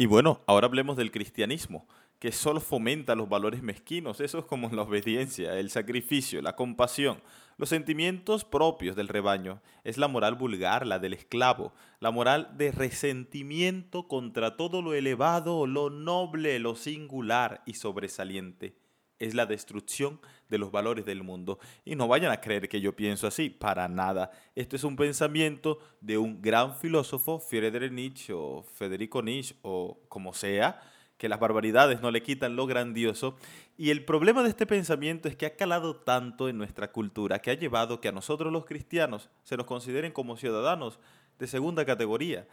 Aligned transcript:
Y 0.00 0.06
bueno, 0.06 0.40
ahora 0.46 0.66
hablemos 0.66 0.96
del 0.96 1.10
cristianismo, 1.10 1.86
que 2.18 2.32
solo 2.32 2.60
fomenta 2.60 3.14
los 3.14 3.28
valores 3.28 3.62
mezquinos. 3.62 4.22
Eso 4.22 4.38
es 4.38 4.46
como 4.46 4.70
la 4.70 4.80
obediencia, 4.80 5.58
el 5.58 5.68
sacrificio, 5.68 6.40
la 6.40 6.56
compasión, 6.56 7.20
los 7.58 7.68
sentimientos 7.68 8.46
propios 8.46 8.96
del 8.96 9.08
rebaño. 9.08 9.60
Es 9.84 9.98
la 9.98 10.08
moral 10.08 10.36
vulgar, 10.36 10.86
la 10.86 11.00
del 11.00 11.12
esclavo, 11.12 11.74
la 11.98 12.10
moral 12.10 12.56
de 12.56 12.72
resentimiento 12.72 14.08
contra 14.08 14.56
todo 14.56 14.80
lo 14.80 14.94
elevado, 14.94 15.66
lo 15.66 15.90
noble, 15.90 16.58
lo 16.60 16.76
singular 16.76 17.60
y 17.66 17.74
sobresaliente 17.74 18.79
es 19.20 19.34
la 19.34 19.46
destrucción 19.46 20.18
de 20.48 20.58
los 20.58 20.72
valores 20.72 21.04
del 21.04 21.22
mundo. 21.22 21.60
Y 21.84 21.94
no 21.94 22.08
vayan 22.08 22.32
a 22.32 22.40
creer 22.40 22.68
que 22.68 22.80
yo 22.80 22.96
pienso 22.96 23.26
así, 23.26 23.50
para 23.50 23.86
nada. 23.88 24.32
Esto 24.56 24.74
es 24.74 24.82
un 24.82 24.96
pensamiento 24.96 25.78
de 26.00 26.18
un 26.18 26.42
gran 26.42 26.74
filósofo, 26.74 27.38
Friedrich 27.38 27.92
Nietzsche 27.92 28.32
o 28.32 28.62
Federico 28.62 29.22
Nietzsche 29.22 29.54
o 29.62 30.00
como 30.08 30.32
sea, 30.32 30.80
que 31.18 31.28
las 31.28 31.38
barbaridades 31.38 32.00
no 32.00 32.10
le 32.10 32.22
quitan 32.22 32.56
lo 32.56 32.66
grandioso. 32.66 33.36
Y 33.76 33.90
el 33.90 34.06
problema 34.06 34.42
de 34.42 34.48
este 34.48 34.66
pensamiento 34.66 35.28
es 35.28 35.36
que 35.36 35.44
ha 35.44 35.54
calado 35.54 35.96
tanto 35.96 36.48
en 36.48 36.56
nuestra 36.56 36.92
cultura 36.92 37.40
que 37.40 37.50
ha 37.50 37.54
llevado 37.54 38.00
que 38.00 38.08
a 38.08 38.12
nosotros 38.12 38.50
los 38.50 38.64
cristianos 38.64 39.28
se 39.42 39.58
nos 39.58 39.66
consideren 39.66 40.12
como 40.12 40.38
ciudadanos 40.38 40.98
de 41.38 41.46
segunda 41.46 41.84
categoría. 41.84 42.48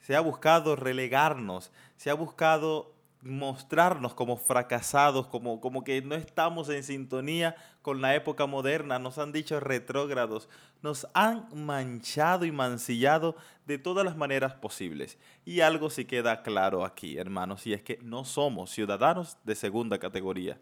Se 0.00 0.16
ha 0.16 0.20
buscado 0.20 0.74
relegarnos, 0.74 1.70
se 1.96 2.10
ha 2.10 2.14
buscado 2.14 2.99
mostrarnos 3.22 4.14
como 4.14 4.36
fracasados, 4.36 5.26
como, 5.26 5.60
como 5.60 5.84
que 5.84 6.00
no 6.02 6.14
estamos 6.14 6.68
en 6.68 6.82
sintonía 6.82 7.54
con 7.82 8.00
la 8.00 8.14
época 8.14 8.46
moderna, 8.46 8.98
nos 8.98 9.18
han 9.18 9.32
dicho 9.32 9.60
retrógrados, 9.60 10.48
nos 10.82 11.06
han 11.14 11.46
manchado 11.54 12.44
y 12.44 12.52
mancillado 12.52 13.36
de 13.66 13.78
todas 13.78 14.04
las 14.04 14.16
maneras 14.16 14.54
posibles. 14.54 15.18
Y 15.44 15.60
algo 15.60 15.90
sí 15.90 16.04
queda 16.04 16.42
claro 16.42 16.84
aquí, 16.84 17.18
hermanos, 17.18 17.66
y 17.66 17.74
es 17.74 17.82
que 17.82 17.98
no 18.02 18.24
somos 18.24 18.70
ciudadanos 18.70 19.36
de 19.44 19.54
segunda 19.54 19.98
categoría. 19.98 20.58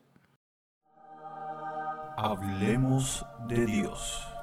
Hablemos 2.17 3.25
de 3.49 3.65
Dios. 3.67 4.38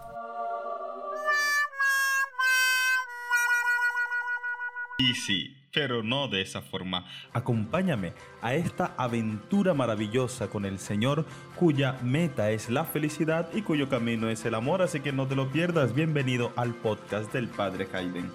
Y 4.98 5.14
sí, 5.14 5.58
pero 5.74 6.04
no 6.04 6.30
de 6.30 6.42
esa 6.42 6.62
forma. 6.62 7.06
Acompáñame 7.34 8.14
a 8.42 8.54
esta 8.54 8.94
aventura 8.98 9.74
maravillosa 9.74 10.48
con 10.48 10.66
el 10.66 10.80
Señor, 10.80 11.26
cuya 11.58 12.00
meta 12.02 12.52
es 12.52 12.70
la 12.70 12.86
felicidad 12.86 13.50
y 13.54 13.62
cuyo 13.62 13.90
camino 13.90 14.30
es 14.30 14.46
el 14.46 14.56
amor, 14.56 14.82
así 14.82 15.02
que 15.02 15.12
no 15.12 15.28
te 15.28 15.36
lo 15.36 15.52
pierdas. 15.52 15.94
Bienvenido 15.94 16.54
al 16.56 16.73
podcast 16.76 17.34
del 17.34 17.50
Padre 17.50 17.88
Hayden. 17.94 18.32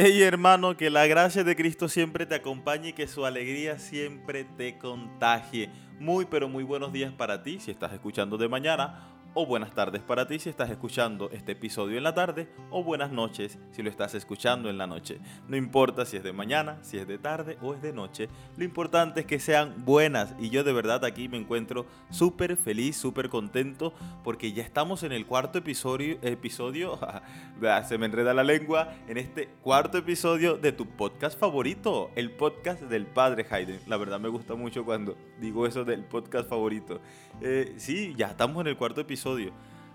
Hey 0.00 0.22
hermano, 0.22 0.76
que 0.76 0.90
la 0.90 1.08
gracia 1.08 1.42
de 1.42 1.56
Cristo 1.56 1.88
siempre 1.88 2.24
te 2.24 2.36
acompañe 2.36 2.90
y 2.90 2.92
que 2.92 3.08
su 3.08 3.26
alegría 3.26 3.80
siempre 3.80 4.44
te 4.44 4.78
contagie. 4.78 5.70
Muy 5.98 6.24
pero 6.26 6.48
muy 6.48 6.62
buenos 6.62 6.92
días 6.92 7.12
para 7.12 7.42
ti 7.42 7.58
si 7.58 7.72
estás 7.72 7.92
escuchando 7.92 8.38
de 8.38 8.48
mañana 8.48 9.17
o 9.34 9.46
buenas 9.46 9.74
tardes 9.74 10.02
para 10.02 10.26
ti 10.26 10.38
si 10.38 10.48
estás 10.48 10.70
escuchando 10.70 11.30
este 11.32 11.52
episodio 11.52 11.98
en 11.98 12.04
la 12.04 12.14
tarde 12.14 12.48
o 12.70 12.82
buenas 12.82 13.12
noches 13.12 13.58
si 13.70 13.82
lo 13.82 13.90
estás 13.90 14.14
escuchando 14.14 14.70
en 14.70 14.78
la 14.78 14.86
noche. 14.86 15.20
No 15.48 15.56
importa 15.56 16.06
si 16.06 16.16
es 16.16 16.22
de 16.22 16.32
mañana, 16.32 16.78
si 16.82 16.98
es 16.98 17.06
de 17.06 17.18
tarde 17.18 17.58
o 17.60 17.74
es 17.74 17.82
de 17.82 17.92
noche, 17.92 18.28
lo 18.56 18.64
importante 18.64 19.20
es 19.20 19.26
que 19.26 19.38
sean 19.38 19.84
buenas 19.84 20.34
y 20.40 20.50
yo 20.50 20.64
de 20.64 20.72
verdad 20.72 21.04
aquí 21.04 21.28
me 21.28 21.36
encuentro 21.36 21.86
súper 22.10 22.56
feliz, 22.56 22.96
súper 22.96 23.28
contento 23.28 23.92
porque 24.24 24.52
ya 24.52 24.62
estamos 24.62 25.02
en 25.02 25.12
el 25.12 25.26
cuarto 25.26 25.58
episodio, 25.58 26.18
episodio, 26.22 26.98
se 27.88 27.98
me 27.98 28.06
enreda 28.06 28.34
la 28.34 28.44
lengua, 28.44 28.94
en 29.08 29.18
este 29.18 29.48
cuarto 29.62 29.98
episodio 29.98 30.56
de 30.56 30.72
tu 30.72 30.86
podcast 30.86 31.38
favorito, 31.38 32.10
el 32.16 32.30
podcast 32.30 32.82
del 32.82 33.06
padre 33.06 33.46
Hayden. 33.50 33.80
La 33.86 33.96
verdad 33.96 34.20
me 34.20 34.28
gusta 34.28 34.54
mucho 34.54 34.84
cuando 34.84 35.16
digo 35.40 35.66
eso 35.66 35.84
del 35.84 36.04
podcast 36.04 36.48
favorito. 36.48 37.00
Eh, 37.40 37.74
sí, 37.76 38.14
ya 38.16 38.28
estamos 38.28 38.60
en 38.62 38.68
el 38.68 38.76
cuarto 38.76 39.00
episodio. 39.00 39.17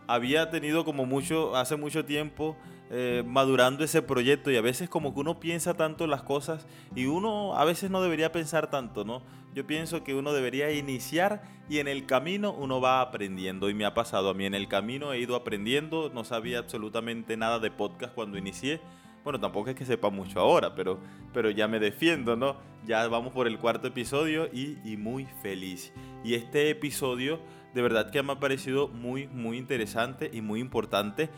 Había 0.08 0.50
tenido 0.50 0.84
como 0.84 1.06
mucho, 1.06 1.56
hace 1.56 1.76
mucho 1.78 2.06
tiempo, 2.06 2.58
eh, 2.96 3.24
madurando 3.26 3.84
ese 3.84 4.02
proyecto 4.02 4.52
y 4.52 4.58
a 4.58 4.62
veces 4.62 4.90
como 4.90 5.14
que 5.14 5.22
uno 5.22 5.40
piensa 5.40 5.74
tanto 5.74 6.06
las 6.06 6.22
cosas 6.22 6.68
y 6.96 7.06
uno 7.06 7.58
a 7.58 7.66
veces 7.66 7.90
no 7.90 8.02
debería 8.02 8.32
pensar 8.32 8.70
tanto, 8.70 9.04
¿no? 9.04 9.24
Yo 9.56 9.66
pienso 9.66 10.04
que 10.04 10.14
uno 10.14 10.34
debería 10.34 10.72
iniciar 10.72 11.44
y 11.70 11.80
en 11.80 11.88
el 11.88 12.06
camino 12.06 12.52
uno 12.54 12.82
va 12.82 13.02
aprendiendo 13.02 13.70
y 13.70 13.74
me 13.74 13.86
ha 13.86 13.94
pasado 13.94 14.30
a 14.30 14.34
mí 14.34 14.46
en 14.46 14.54
el 14.54 14.68
camino 14.68 15.14
he 15.14 15.20
ido 15.20 15.36
aprendiendo, 15.36 16.12
no 16.14 16.24
sabía 16.24 16.60
absolutamente 16.60 17.38
nada 17.38 17.60
de 17.60 17.72
podcast 17.72 18.14
cuando 18.14 18.38
inicié. 18.38 18.82
Bueno, 19.24 19.40
tampoco 19.40 19.70
es 19.70 19.76
que 19.76 19.86
sepa 19.86 20.10
mucho 20.10 20.40
ahora, 20.40 20.76
pero, 20.76 21.00
pero 21.34 21.50
ya 21.50 21.68
me 21.68 21.80
defiendo, 21.80 22.36
¿no? 22.36 22.58
Ya 22.86 23.08
vamos 23.08 23.32
por 23.32 23.48
el 23.48 23.58
cuarto 23.58 23.88
episodio 23.88 24.50
y, 24.52 24.78
y 24.84 24.98
muy 24.98 25.26
feliz. 25.42 25.94
Y 26.26 26.34
este 26.34 26.70
episodio 26.70 27.40
de 27.74 27.82
verdad 27.82 28.12
que 28.12 28.22
me 28.24 28.34
ha 28.34 28.40
parecido 28.40 28.88
muy, 28.88 29.28
muy 29.28 29.58
interesante 29.58 30.30
y 30.32 30.42
muy 30.42 30.60
importante. 30.60 31.30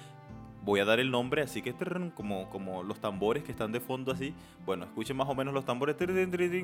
Voy 0.63 0.79
a 0.79 0.85
dar 0.85 0.99
el 0.99 1.11
nombre, 1.11 1.43
así 1.43 1.61
que 1.61 1.73
como, 2.15 2.49
como 2.49 2.83
los 2.83 2.99
tambores 2.99 3.43
que 3.43 3.51
están 3.51 3.71
de 3.71 3.79
fondo 3.79 4.11
así. 4.11 4.33
Bueno, 4.65 4.85
escuchen 4.85 5.15
más 5.15 5.29
o 5.29 5.35
menos 5.35 5.53
los 5.53 5.63
tambores, 5.63 5.95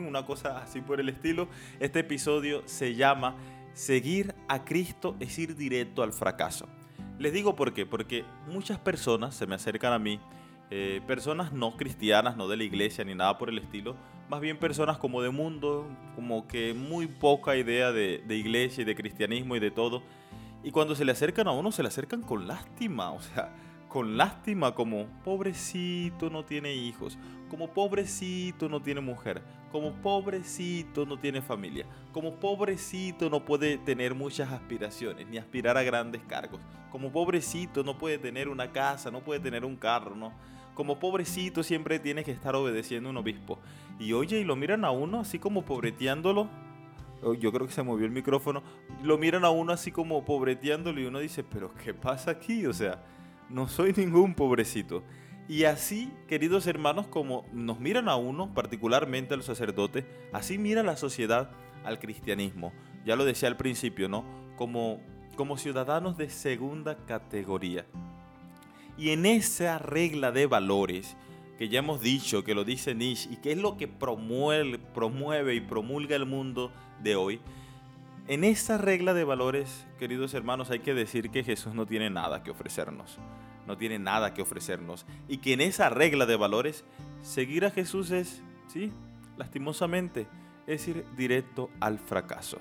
una 0.08 0.26
cosa 0.26 0.58
así 0.58 0.82
por 0.82 1.00
el 1.00 1.10
estilo. 1.10 1.48
Este 1.80 2.00
episodio 2.00 2.64
se 2.66 2.96
llama 2.96 3.36
Seguir 3.74 4.36
a 4.50 4.66
Cristo 4.66 5.16
es 5.20 5.38
ir 5.40 5.56
directo 5.56 6.04
al 6.04 6.14
fracaso. 6.14 6.68
Les 7.20 7.32
digo 7.32 7.56
por 7.56 7.74
qué, 7.74 7.86
porque 7.86 8.26
muchas 8.48 8.80
personas 8.80 9.36
se 9.36 9.46
me 9.46 9.56
acercan 9.56 9.94
a 9.94 10.00
mí 10.00 10.20
eh, 10.72 11.02
personas 11.06 11.52
no 11.52 11.76
cristianas, 11.76 12.38
no 12.38 12.48
de 12.48 12.58
la 12.58 12.64
iglesia 12.64 13.04
ni 13.04 13.14
nada 13.14 13.38
por 13.38 13.50
el 13.50 13.58
estilo, 13.58 13.96
más 14.30 14.40
bien 14.40 14.58
personas 14.58 14.98
como 14.98 15.22
de 15.22 15.30
mundo, 15.30 15.86
como 16.16 16.48
que 16.48 16.74
muy 16.74 17.08
poca 17.08 17.58
idea 17.58 17.92
de, 17.92 18.24
de, 18.26 18.36
iglesia 18.38 18.82
y 18.82 18.86
de 18.86 18.96
cristianismo 18.96 19.58
y 19.58 19.60
de 19.60 19.70
todo. 19.70 20.02
Y 20.64 20.72
cuando 20.72 20.96
se 20.96 21.04
le 21.04 21.12
acercan 21.12 21.48
a 21.48 21.52
uno, 21.52 21.74
se 21.74 21.84
le 21.84 21.90
acercan 21.90 22.22
con 22.22 22.48
lástima, 22.48 23.12
o 23.12 23.22
sea, 23.22 23.54
con 23.92 24.16
lástima 24.16 24.74
como 24.74 25.08
pobrecito 25.26 26.30
no 26.30 26.46
tiene 26.46 26.74
hijos, 26.74 27.18
como 27.50 27.68
pobrecito 27.74 28.70
no 28.70 28.82
tiene 28.82 29.02
mujer, 29.02 29.42
como 29.70 29.92
pobrecito 29.92 31.06
no 31.06 31.20
tiene 31.20 31.42
familia, 31.42 31.86
como 32.14 32.36
pobrecito 32.36 33.30
no 33.30 33.44
puede 33.44 33.78
tener 33.78 34.16
muchas 34.16 34.50
aspiraciones, 34.50 35.28
ni 35.28 35.38
aspirar 35.38 35.76
a 35.76 35.84
grandes 35.84 36.22
cargos, 36.22 36.62
como 36.90 37.12
pobrecito 37.12 37.84
no 37.84 37.98
puede 37.98 38.18
tener 38.18 38.48
una 38.48 38.72
casa, 38.72 39.12
no 39.12 39.20
puede 39.20 39.42
tener 39.42 39.66
un 39.66 39.76
carro, 39.76 40.16
¿no? 40.16 40.32
Como 40.82 40.98
pobrecito 40.98 41.62
siempre 41.62 42.00
tiene 42.00 42.24
que 42.24 42.32
estar 42.32 42.56
obedeciendo 42.56 43.08
a 43.08 43.12
un 43.12 43.18
obispo. 43.18 43.60
Y 44.00 44.14
oye, 44.14 44.40
y 44.40 44.44
lo 44.44 44.56
miran 44.56 44.84
a 44.84 44.90
uno 44.90 45.20
así 45.20 45.38
como 45.38 45.64
pobreteándolo. 45.64 46.50
Oh, 47.22 47.36
yo 47.36 47.52
creo 47.52 47.68
que 47.68 47.74
se 47.74 47.84
movió 47.84 48.08
el 48.08 48.12
micrófono. 48.12 48.64
Lo 49.04 49.20
miran 49.20 49.46
a 49.46 49.52
uno 49.52 49.74
así 49.74 49.92
como 49.92 50.26
pobreteándolo 50.26 51.00
y 51.00 51.06
uno 51.06 51.20
dice, 51.20 51.44
pero 51.44 51.72
¿qué 51.76 51.94
pasa 51.94 52.32
aquí? 52.32 52.66
O 52.66 52.74
sea, 52.74 53.04
no 53.48 53.68
soy 53.68 53.94
ningún 53.94 54.34
pobrecito. 54.34 55.04
Y 55.48 55.66
así, 55.66 56.12
queridos 56.28 56.66
hermanos, 56.66 57.06
como 57.06 57.46
nos 57.54 57.80
miran 57.80 58.10
a 58.10 58.16
uno, 58.16 58.52
particularmente 58.52 59.36
a 59.36 59.38
los 59.38 59.46
sacerdotes, 59.46 60.06
así 60.34 60.58
mira 60.58 60.82
la 60.82 60.98
sociedad 60.98 61.52
al 61.84 62.00
cristianismo. 62.00 62.74
Ya 63.06 63.16
lo 63.16 63.24
decía 63.24 63.50
al 63.50 63.58
principio, 63.58 64.10
¿no? 64.10 64.26
Como, 64.56 65.00
como 65.36 65.58
ciudadanos 65.58 66.18
de 66.18 66.32
segunda 66.32 66.98
categoría. 67.06 67.86
Y 68.98 69.10
en 69.10 69.26
esa 69.26 69.80
regla 69.80 70.32
de 70.32 70.46
valores, 70.46 71.16
que 71.58 71.70
ya 71.70 71.80
hemos 71.80 72.02
dicho, 72.02 72.44
que 72.44 72.56
lo 72.56 72.64
dice 72.64 72.96
Nietzsche, 72.96 73.30
y 73.32 73.38
que 73.38 73.52
es 73.52 73.58
lo 73.58 73.78
que 73.78 73.88
promueve, 73.88 74.80
promueve 74.80 75.56
y 75.56 75.62
promulga 75.62 76.16
el 76.16 76.26
mundo 76.26 76.72
de 77.02 77.16
hoy, 77.16 77.40
en 78.28 78.44
esa 78.44 78.78
regla 78.78 79.14
de 79.14 79.24
valores, 79.24 79.86
queridos 80.00 80.34
hermanos, 80.34 80.70
hay 80.70 80.80
que 80.80 80.94
decir 80.94 81.32
que 81.32 81.44
Jesús 81.44 81.74
no 81.74 81.86
tiene 81.86 82.10
nada 82.10 82.44
que 82.44 82.52
ofrecernos. 82.52 83.18
No 83.68 83.78
tiene 83.78 84.00
nada 84.00 84.34
que 84.34 84.42
ofrecernos. 84.42 85.06
Y 85.28 85.38
que 85.38 85.54
en 85.54 85.62
esa 85.62 85.90
regla 85.90 86.26
de 86.26 86.36
valores, 86.36 86.86
seguir 87.22 87.66
a 87.66 87.72
Jesús 87.72 88.12
es, 88.12 88.42
sí, 88.68 88.92
lastimosamente, 89.38 90.28
es 90.68 90.88
ir 90.88 91.06
directo 91.18 91.70
al 91.80 92.00
fracaso. 92.00 92.60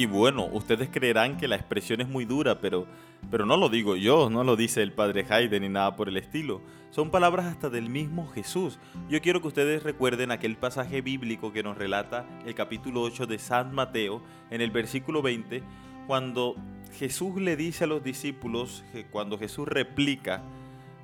Y 0.00 0.06
bueno, 0.06 0.46
ustedes 0.46 0.88
creerán 0.88 1.36
que 1.36 1.46
la 1.46 1.56
expresión 1.56 2.00
es 2.00 2.08
muy 2.08 2.24
dura, 2.24 2.58
pero 2.58 2.86
Pero 3.30 3.44
no 3.44 3.58
lo 3.58 3.68
digo 3.68 3.96
yo, 3.96 4.30
no 4.30 4.44
lo 4.44 4.56
dice 4.56 4.82
el 4.82 4.94
padre 4.94 5.26
Haydn 5.28 5.60
ni 5.60 5.68
nada 5.68 5.94
por 5.94 6.08
el 6.08 6.16
estilo. 6.16 6.62
Son 6.88 7.10
palabras 7.10 7.44
hasta 7.44 7.68
del 7.68 7.90
mismo 7.90 8.26
Jesús. 8.28 8.78
Yo 9.10 9.20
quiero 9.20 9.42
que 9.42 9.48
ustedes 9.48 9.82
recuerden 9.82 10.30
aquel 10.30 10.56
pasaje 10.56 11.02
bíblico 11.02 11.52
que 11.52 11.62
nos 11.62 11.76
relata 11.76 12.24
el 12.46 12.54
capítulo 12.54 13.02
8 13.02 13.26
de 13.26 13.38
San 13.38 13.74
Mateo, 13.74 14.22
en 14.50 14.62
el 14.62 14.70
versículo 14.70 15.20
20, 15.20 15.62
cuando 16.06 16.56
Jesús 16.98 17.38
le 17.38 17.54
dice 17.56 17.84
a 17.84 17.86
los 17.86 18.02
discípulos, 18.02 18.82
cuando 19.10 19.36
Jesús 19.36 19.68
replica 19.68 20.40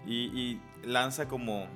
y, 0.06 0.58
lanza 0.82 1.28
como, 1.28 1.66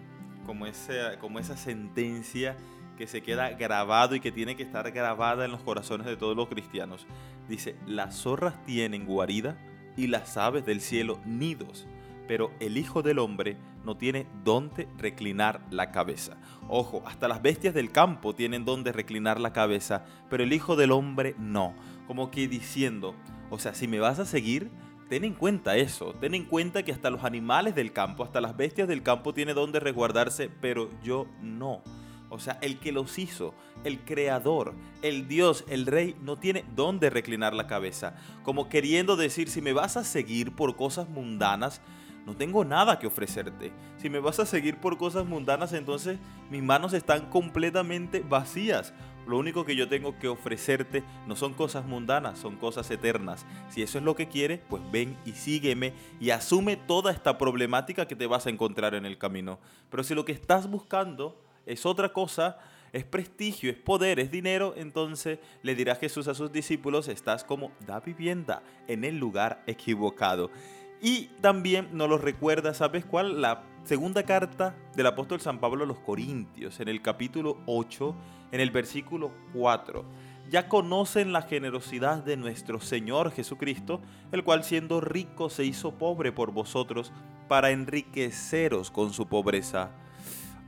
como, 0.46 0.64
esa, 0.64 1.18
como 1.18 1.38
esa 1.38 1.58
sentencia 1.58 2.56
que 3.00 3.06
se 3.06 3.22
queda 3.22 3.48
grabado 3.52 4.14
y 4.14 4.20
que 4.20 4.30
tiene 4.30 4.56
que 4.56 4.62
estar 4.62 4.92
grabada 4.92 5.46
en 5.46 5.52
los 5.52 5.62
corazones 5.62 6.06
de 6.06 6.18
todos 6.18 6.36
los 6.36 6.48
cristianos. 6.48 7.06
Dice, 7.48 7.74
las 7.86 8.14
zorras 8.14 8.62
tienen 8.66 9.06
guarida 9.06 9.56
y 9.96 10.08
las 10.08 10.36
aves 10.36 10.66
del 10.66 10.82
cielo 10.82 11.18
nidos, 11.24 11.86
pero 12.28 12.52
el 12.60 12.76
Hijo 12.76 13.00
del 13.00 13.18
Hombre 13.18 13.56
no 13.86 13.96
tiene 13.96 14.26
dónde 14.44 14.86
reclinar 14.98 15.62
la 15.70 15.92
cabeza. 15.92 16.36
Ojo, 16.68 17.02
hasta 17.06 17.26
las 17.26 17.40
bestias 17.40 17.72
del 17.72 17.90
campo 17.90 18.34
tienen 18.34 18.66
dónde 18.66 18.92
reclinar 18.92 19.40
la 19.40 19.54
cabeza, 19.54 20.04
pero 20.28 20.42
el 20.42 20.52
Hijo 20.52 20.76
del 20.76 20.92
Hombre 20.92 21.34
no. 21.38 21.72
Como 22.06 22.30
que 22.30 22.48
diciendo, 22.48 23.14
o 23.48 23.58
sea, 23.58 23.72
si 23.72 23.88
me 23.88 23.98
vas 23.98 24.18
a 24.18 24.26
seguir, 24.26 24.70
ten 25.08 25.24
en 25.24 25.32
cuenta 25.32 25.78
eso, 25.78 26.12
ten 26.20 26.34
en 26.34 26.44
cuenta 26.44 26.82
que 26.82 26.92
hasta 26.92 27.08
los 27.08 27.24
animales 27.24 27.74
del 27.74 27.94
campo, 27.94 28.24
hasta 28.24 28.42
las 28.42 28.58
bestias 28.58 28.88
del 28.88 29.02
campo 29.02 29.32
tienen 29.32 29.54
dónde 29.54 29.80
resguardarse, 29.80 30.50
pero 30.50 30.90
yo 31.02 31.26
no. 31.40 31.82
O 32.30 32.38
sea, 32.38 32.58
el 32.62 32.78
que 32.78 32.92
los 32.92 33.18
hizo, 33.18 33.54
el 33.84 34.00
creador, 34.00 34.74
el 35.02 35.26
Dios, 35.26 35.64
el 35.68 35.84
rey, 35.84 36.16
no 36.22 36.36
tiene 36.36 36.64
dónde 36.74 37.10
reclinar 37.10 37.54
la 37.54 37.66
cabeza. 37.66 38.14
Como 38.44 38.68
queriendo 38.68 39.16
decir, 39.16 39.50
si 39.50 39.60
me 39.60 39.72
vas 39.72 39.96
a 39.96 40.04
seguir 40.04 40.54
por 40.54 40.76
cosas 40.76 41.08
mundanas, 41.08 41.82
no 42.26 42.36
tengo 42.36 42.64
nada 42.64 42.98
que 43.00 43.08
ofrecerte. 43.08 43.72
Si 43.96 44.08
me 44.08 44.20
vas 44.20 44.38
a 44.38 44.46
seguir 44.46 44.76
por 44.76 44.96
cosas 44.96 45.26
mundanas, 45.26 45.72
entonces 45.72 46.18
mis 46.50 46.62
manos 46.62 46.92
están 46.92 47.28
completamente 47.30 48.20
vacías. 48.20 48.92
Lo 49.26 49.38
único 49.38 49.64
que 49.64 49.76
yo 49.76 49.88
tengo 49.88 50.18
que 50.18 50.28
ofrecerte 50.28 51.02
no 51.26 51.36
son 51.36 51.54
cosas 51.54 51.84
mundanas, 51.84 52.38
son 52.38 52.56
cosas 52.56 52.90
eternas. 52.90 53.46
Si 53.68 53.82
eso 53.82 53.98
es 53.98 54.04
lo 54.04 54.14
que 54.14 54.28
quieres, 54.28 54.60
pues 54.68 54.82
ven 54.90 55.16
y 55.24 55.32
sígueme 55.32 55.92
y 56.20 56.30
asume 56.30 56.76
toda 56.76 57.12
esta 57.12 57.38
problemática 57.38 58.06
que 58.06 58.16
te 58.16 58.26
vas 58.26 58.46
a 58.46 58.50
encontrar 58.50 58.94
en 58.94 59.06
el 59.06 59.18
camino. 59.18 59.58
Pero 59.90 60.04
si 60.04 60.14
lo 60.14 60.24
que 60.24 60.32
estás 60.32 60.70
buscando 60.70 61.40
es 61.66 61.86
otra 61.86 62.12
cosa, 62.12 62.58
es 62.92 63.04
prestigio, 63.04 63.70
es 63.70 63.76
poder, 63.76 64.18
es 64.18 64.30
dinero, 64.30 64.74
entonces 64.76 65.38
le 65.62 65.74
dirá 65.74 65.94
Jesús 65.94 66.28
a 66.28 66.34
sus 66.34 66.52
discípulos, 66.52 67.08
estás 67.08 67.44
como 67.44 67.72
da 67.86 68.00
vivienda 68.00 68.62
en 68.88 69.04
el 69.04 69.18
lugar 69.18 69.62
equivocado. 69.66 70.50
Y 71.00 71.26
también 71.40 71.88
nos 71.92 72.08
lo 72.08 72.18
recuerda, 72.18 72.74
¿sabes 72.74 73.04
cuál? 73.04 73.40
La 73.40 73.62
segunda 73.84 74.24
carta 74.24 74.76
del 74.94 75.06
apóstol 75.06 75.40
San 75.40 75.58
Pablo 75.58 75.84
a 75.84 75.86
los 75.86 75.98
Corintios, 76.00 76.80
en 76.80 76.88
el 76.88 77.00
capítulo 77.00 77.58
8, 77.66 78.14
en 78.52 78.60
el 78.60 78.70
versículo 78.70 79.32
4. 79.54 80.04
Ya 80.50 80.68
conocen 80.68 81.32
la 81.32 81.42
generosidad 81.42 82.24
de 82.24 82.36
nuestro 82.36 82.80
Señor 82.80 83.30
Jesucristo, 83.30 84.00
el 84.32 84.42
cual 84.42 84.64
siendo 84.64 85.00
rico 85.00 85.48
se 85.48 85.64
hizo 85.64 85.92
pobre 85.92 86.32
por 86.32 86.50
vosotros 86.50 87.12
para 87.48 87.70
enriqueceros 87.70 88.90
con 88.90 89.12
su 89.12 89.26
pobreza 89.26 89.92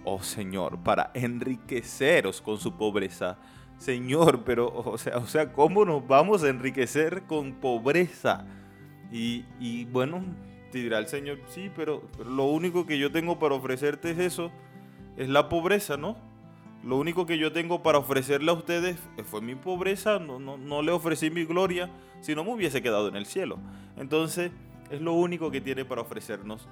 oh 0.04 0.22
Señor, 0.22 0.78
para 0.78 1.10
enriqueceros 1.14 2.40
con 2.40 2.58
su 2.58 2.76
pobreza. 2.76 3.38
Señor, 3.78 4.44
pero, 4.44 4.72
o 4.72 4.96
sea, 4.96 5.19
o 5.19 5.26
sea, 5.26 5.52
¿cómo 5.52 5.84
nos 5.84 6.06
vamos 6.06 6.44
a 6.44 6.49
enriquecer 6.49 7.25
con 7.25 7.54
pobreza? 7.54 8.44
Y, 9.10 9.44
y 9.58 9.87
bueno, 9.87 10.22
te 10.70 10.78
dirá 10.78 10.99
el 10.99 11.08
Señor, 11.08 11.40
sí, 11.49 11.70
pero, 11.75 12.02
lo 12.25 12.44
único 12.44 12.87
que 12.87 12.99
yo 12.99 13.10
tengo 13.10 13.38
para 13.38 13.54
ofrecerte 13.54 14.12
es 14.12 14.19
eso, 14.19 14.50
es 15.16 15.28
la 15.28 15.49
pobreza, 15.49 15.96
¿no? 15.96 16.16
Lo 16.84 16.96
único 16.96 17.26
que 17.26 17.38
yo 17.38 17.52
tengo 17.52 17.82
para 17.82 17.98
ofrecerle 17.98 18.50
a 18.50 18.55
ustedes 18.55 18.96
fue 19.25 19.40
mi 19.40 19.55
pobreza, 19.55 20.19
no, 20.19 20.40
no, 20.40 20.56
no 20.56 20.82
le 20.82 20.90
ofrecí 20.90 21.31
mi 21.31 21.44
gloria, 21.44 21.90
si 22.20 22.34
no 22.34 22.43
me 22.43 22.52
hubiese 22.52 22.82
quedado 22.82 23.08
en 23.08 23.16
el 23.16 23.26
cielo. 23.26 23.58
Entonces, 23.96 24.50
es 24.90 25.00
lo 25.00 25.12
único 25.12 25.50
que 25.50 25.60
tiene 25.60 25.84
para 25.84 26.02
ofrecernos. 26.02 26.69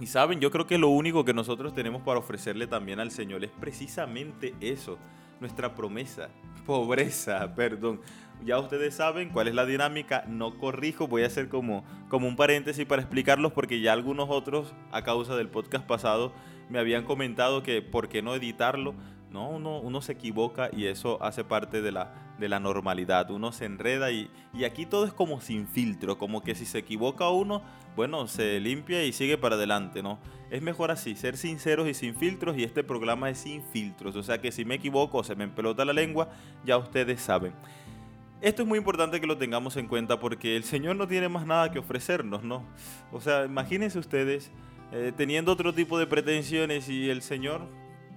Y 0.00 0.06
saben, 0.06 0.40
yo 0.40 0.50
creo 0.50 0.66
que 0.66 0.78
lo 0.78 0.88
único 0.88 1.24
que 1.24 1.34
nosotros 1.34 1.74
tenemos 1.74 2.02
para 2.02 2.18
ofrecerle 2.18 2.66
también 2.66 2.98
al 2.98 3.10
Señor 3.10 3.44
es 3.44 3.50
precisamente 3.50 4.54
eso, 4.60 4.98
nuestra 5.40 5.74
promesa, 5.74 6.28
pobreza, 6.66 7.54
perdón. 7.54 8.00
Ya 8.44 8.58
ustedes 8.58 8.94
saben 8.94 9.28
cuál 9.28 9.46
es 9.46 9.54
la 9.54 9.66
dinámica, 9.66 10.24
no 10.26 10.58
corrijo, 10.58 11.06
voy 11.06 11.22
a 11.22 11.26
hacer 11.26 11.48
como, 11.48 11.84
como 12.08 12.26
un 12.26 12.34
paréntesis 12.34 12.84
para 12.86 13.02
explicarlos 13.02 13.52
porque 13.52 13.80
ya 13.80 13.92
algunos 13.92 14.30
otros 14.30 14.74
a 14.90 15.02
causa 15.02 15.36
del 15.36 15.48
podcast 15.48 15.86
pasado 15.86 16.32
me 16.68 16.80
habían 16.80 17.04
comentado 17.04 17.62
que 17.62 17.82
por 17.82 18.08
qué 18.08 18.22
no 18.22 18.34
editarlo. 18.34 18.94
No, 19.30 19.48
uno, 19.48 19.78
uno 19.78 20.02
se 20.02 20.12
equivoca 20.12 20.70
y 20.72 20.86
eso 20.86 21.22
hace 21.22 21.44
parte 21.44 21.80
de 21.80 21.92
la, 21.92 22.12
de 22.38 22.48
la 22.48 22.60
normalidad. 22.60 23.30
Uno 23.30 23.52
se 23.52 23.64
enreda 23.64 24.10
y, 24.10 24.30
y 24.52 24.64
aquí 24.64 24.86
todo 24.86 25.04
es 25.04 25.12
como 25.12 25.40
sin 25.40 25.66
filtro, 25.68 26.18
como 26.18 26.42
que 26.42 26.54
si 26.54 26.66
se 26.66 26.78
equivoca 26.78 27.28
uno, 27.28 27.62
bueno, 27.96 28.26
se 28.26 28.60
limpia 28.60 29.04
y 29.04 29.12
sigue 29.12 29.38
para 29.38 29.56
adelante, 29.56 30.02
¿no? 30.02 30.18
Es 30.50 30.62
mejor 30.62 30.90
así, 30.90 31.14
ser 31.14 31.36
sinceros 31.36 31.88
y 31.88 31.94
sin 31.94 32.14
filtros 32.14 32.56
y 32.58 32.64
este 32.64 32.84
programa 32.84 33.30
es 33.30 33.38
sin 33.38 33.62
filtros. 33.62 34.16
O 34.16 34.22
sea 34.22 34.40
que 34.40 34.52
si 34.52 34.64
me 34.64 34.76
equivoco 34.76 35.18
o 35.18 35.24
se 35.24 35.34
me 35.34 35.44
empelota 35.44 35.84
la 35.84 35.92
lengua, 35.92 36.28
ya 36.64 36.78
ustedes 36.78 37.20
saben. 37.20 37.52
Esto 38.42 38.62
es 38.62 38.68
muy 38.68 38.78
importante 38.78 39.20
que 39.20 39.26
lo 39.28 39.38
tengamos 39.38 39.76
en 39.76 39.86
cuenta 39.86 40.18
porque 40.18 40.56
el 40.56 40.64
Señor 40.64 40.96
no 40.96 41.06
tiene 41.06 41.28
más 41.28 41.46
nada 41.46 41.70
que 41.70 41.78
ofrecernos, 41.78 42.42
¿no? 42.42 42.64
O 43.12 43.20
sea, 43.20 43.44
imagínense 43.44 44.00
ustedes 44.00 44.50
eh, 44.90 45.12
teniendo 45.16 45.52
otro 45.52 45.72
tipo 45.72 45.96
de 45.98 46.06
pretensiones 46.06 46.88
y 46.88 47.08
el 47.08 47.22
Señor 47.22 47.68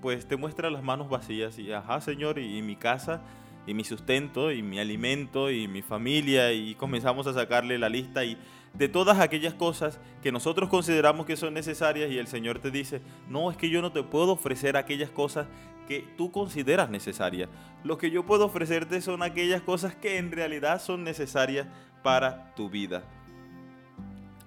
pues 0.02 0.28
te 0.28 0.36
muestra 0.36 0.70
las 0.70 0.84
manos 0.84 1.10
vacías 1.10 1.58
y, 1.58 1.72
ajá, 1.72 2.02
Señor, 2.02 2.38
y, 2.38 2.62
mi 2.62 2.76
casa, 2.76 3.22
y 3.68 3.74
mi 3.74 3.84
sustento, 3.84 4.52
y 4.52 4.62
mi 4.62 4.80
alimento, 4.80 5.52
y 5.52 5.68
mi 5.68 5.82
familia, 5.82 6.52
y 6.54 6.76
comenzamos 6.76 7.28
a 7.28 7.34
sacarle 7.34 7.78
la 7.78 7.90
lista 7.90 8.24
y 8.24 8.38
de 8.74 8.90
todas 8.90 9.20
aquellas 9.20 9.54
cosas 9.54 10.00
que 10.22 10.32
nosotros 10.32 10.70
consideramos 10.70 11.26
que 11.26 11.38
son 11.38 11.54
necesarias 11.54 12.12
y 12.12 12.18
el 12.18 12.28
Señor 12.28 12.60
te 12.60 12.72
dice, 12.72 13.02
no, 13.30 13.50
es 13.50 13.58
que 13.58 13.70
yo 13.70 13.82
no 13.82 13.92
te 13.92 14.04
puedo 14.04 14.34
ofrecer 14.34 14.78
aquellas 14.78 15.10
cosas 15.10 15.48
que 15.88 16.06
tú 16.18 16.32
consideras 16.32 16.90
necesarias. 16.90 17.50
Lo 17.84 17.98
que 17.98 18.12
yo 18.12 18.26
puedo 18.26 18.46
ofrecerte 18.46 19.02
son 19.02 19.24
aquellas 19.24 19.62
cosas 19.62 19.96
que 19.96 20.18
en 20.18 20.32
realidad 20.32 20.82
son 20.82 21.04
necesarias 21.04 21.68
para 22.04 22.54
tu 22.56 22.70
vida 22.70 23.04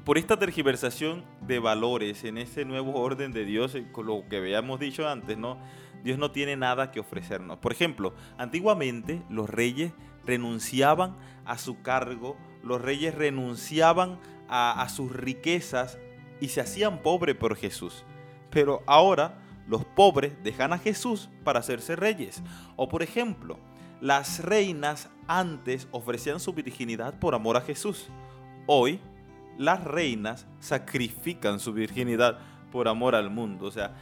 por 0.09 0.17
esta 0.17 0.39
tergiversación 0.39 1.23
de 1.43 1.59
valores 1.59 2.25
en 2.25 2.39
ese 2.39 2.65
nuevo 2.65 2.99
orden 2.99 3.31
de 3.31 3.45
Dios, 3.45 3.75
eh, 3.75 3.89
con 3.93 4.07
lo 4.07 4.27
que 4.27 4.39
habíamos 4.39 4.81
dicho 4.81 5.07
antes, 5.07 5.37
¿no? 5.37 5.59
Dios 6.05 6.19
no 6.19 6.31
tiene 6.31 6.57
nada 6.57 6.91
que 6.91 7.01
ofrecernos. 7.01 7.59
Por 7.59 7.73
ejemplo, 7.73 8.15
antiguamente 8.37 9.23
los 9.29 9.49
reyes 9.51 9.93
renunciaban 10.25 11.17
a 11.45 11.59
su 11.59 11.83
cargo, 11.83 12.37
los 12.63 12.81
reyes 12.81 13.15
renunciaban 13.15 14.19
a, 14.49 14.87
sus 14.89 15.13
riquezas 15.13 15.99
y 16.41 16.49
se 16.49 16.61
hacían 16.61 17.03
pobres 17.03 17.37
por 17.37 17.57
Jesús. 17.57 18.05
Pero 18.51 18.83
ahora 18.87 19.39
los 19.67 19.85
pobres 19.85 20.33
dejan 20.43 20.73
a 20.73 20.79
Jesús 20.79 21.29
para 21.45 21.61
hacerse 21.61 21.97
reyes. 21.97 22.43
O 22.77 22.89
por 22.89 23.03
ejemplo, 23.03 23.59
las 24.01 24.43
reinas 24.43 25.11
antes 25.27 25.89
ofrecían 25.91 26.41
su 26.41 26.53
virginidad 26.53 27.19
por 27.19 27.35
amor 27.35 27.57
a 27.57 27.61
Jesús. 27.61 28.09
Hoy 28.67 29.01
las 29.59 29.83
reinas 29.85 30.47
sacrifican 30.61 31.59
su 31.61 31.73
virginidad 31.73 32.39
por 32.71 32.89
amor 32.89 33.15
al 33.15 33.31
mundo. 33.31 33.67
O 33.67 33.71
sea, 33.71 33.95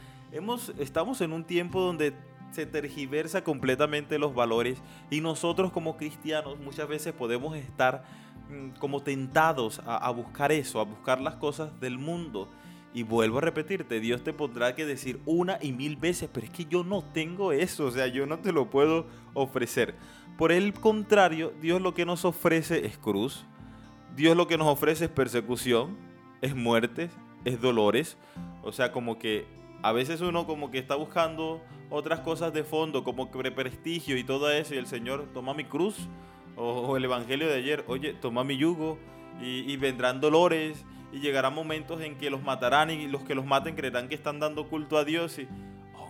estamos 0.79 1.21
en 1.21 1.33
un 1.33 1.43
tiempo 1.43 1.81
donde 1.81 2.13
se 2.51 2.65
tergiversa 2.65 3.43
completamente 3.43 4.17
los 4.17 4.33
valores 4.33 4.81
y 5.09 5.21
nosotros 5.21 5.71
como 5.71 5.97
cristianos 5.97 6.59
muchas 6.59 6.87
veces 6.87 7.13
podemos 7.13 7.55
estar 7.55 8.03
mm, 8.49 8.79
como 8.79 9.01
tentados 9.01 9.79
a, 9.85 9.97
a, 9.97 10.11
buscar 10.11 10.51
eso, 10.51 10.79
a 10.79 10.85
buscar 10.85 11.21
las 11.21 11.35
cosas 11.35 11.79
del 11.79 11.97
mundo. 11.97 12.49
Y 12.93 13.03
vuelvo 13.03 13.37
a 13.37 13.41
repetirte, 13.41 13.99
Dios 13.99 14.23
te 14.23 14.33
pondrá 14.33 14.73
que 14.73 14.85
decir 14.85 15.19
una 15.25 15.59
y 15.61 15.71
mil 15.71 15.97
veces, 15.97 16.29
pero 16.33 16.47
es 16.47 16.51
que 16.51 16.65
yo 16.65 16.83
no 16.83 17.03
tengo 17.03 17.51
eso, 17.51 17.85
o 17.85 17.91
sea, 17.91 18.07
yo 18.07 18.25
no 18.25 18.39
te 18.39 18.51
lo 18.51 18.69
puedo 18.71 19.05
ofrecer. 19.35 19.93
Por 20.37 20.51
el 20.51 20.73
contrario, 20.73 21.53
Dios 21.61 21.81
lo 21.81 21.93
que 21.93 22.05
nos 22.05 22.25
ofrece 22.25 22.85
es 22.85 22.97
cruz, 22.97 23.45
Dios 24.15 24.35
lo 24.35 24.47
que 24.47 24.57
nos 24.57 24.67
ofrece 24.67 25.05
es 25.05 25.11
persecución, 25.11 25.95
es 26.41 26.55
muerte, 26.55 27.09
es 27.45 27.61
dolores. 27.61 28.17
O 28.63 28.71
sea, 28.71 28.91
como 28.91 29.19
que 29.19 29.45
a 29.81 29.91
veces 29.91 30.21
uno 30.21 30.45
como 30.45 30.71
que 30.71 30.79
está 30.79 30.95
buscando 30.95 31.61
otras 31.89 32.19
cosas 32.21 32.53
de 32.53 32.63
fondo, 32.63 33.03
como 33.03 33.31
que 33.31 33.51
prestigio 33.51 34.17
y 34.17 34.23
todo 34.23 34.51
eso, 34.51 34.75
y 34.75 34.77
el 34.77 34.87
Señor 34.87 35.27
toma 35.33 35.53
mi 35.53 35.63
cruz, 35.63 36.07
o, 36.55 36.97
el 36.97 37.05
Evangelio 37.05 37.47
de 37.47 37.55
ayer, 37.55 37.85
oye, 37.87 38.13
toma 38.13 38.43
mi 38.43 38.57
yugo, 38.57 38.97
y, 39.39 39.77
vendrán 39.77 40.19
dolores, 40.19 40.83
y 41.13 41.19
llegarán 41.19 41.53
momentos 41.53 42.01
en 42.01 42.17
que 42.17 42.29
los 42.29 42.41
matarán, 42.41 42.89
y 42.89 43.07
los 43.07 43.21
que 43.23 43.35
los 43.35 43.45
maten 43.45 43.75
creerán 43.75 44.09
que 44.09 44.15
están 44.15 44.39
dando 44.39 44.67
culto 44.67 44.97
a 44.97 45.05
Dios, 45.05 45.37
y, 45.37 45.47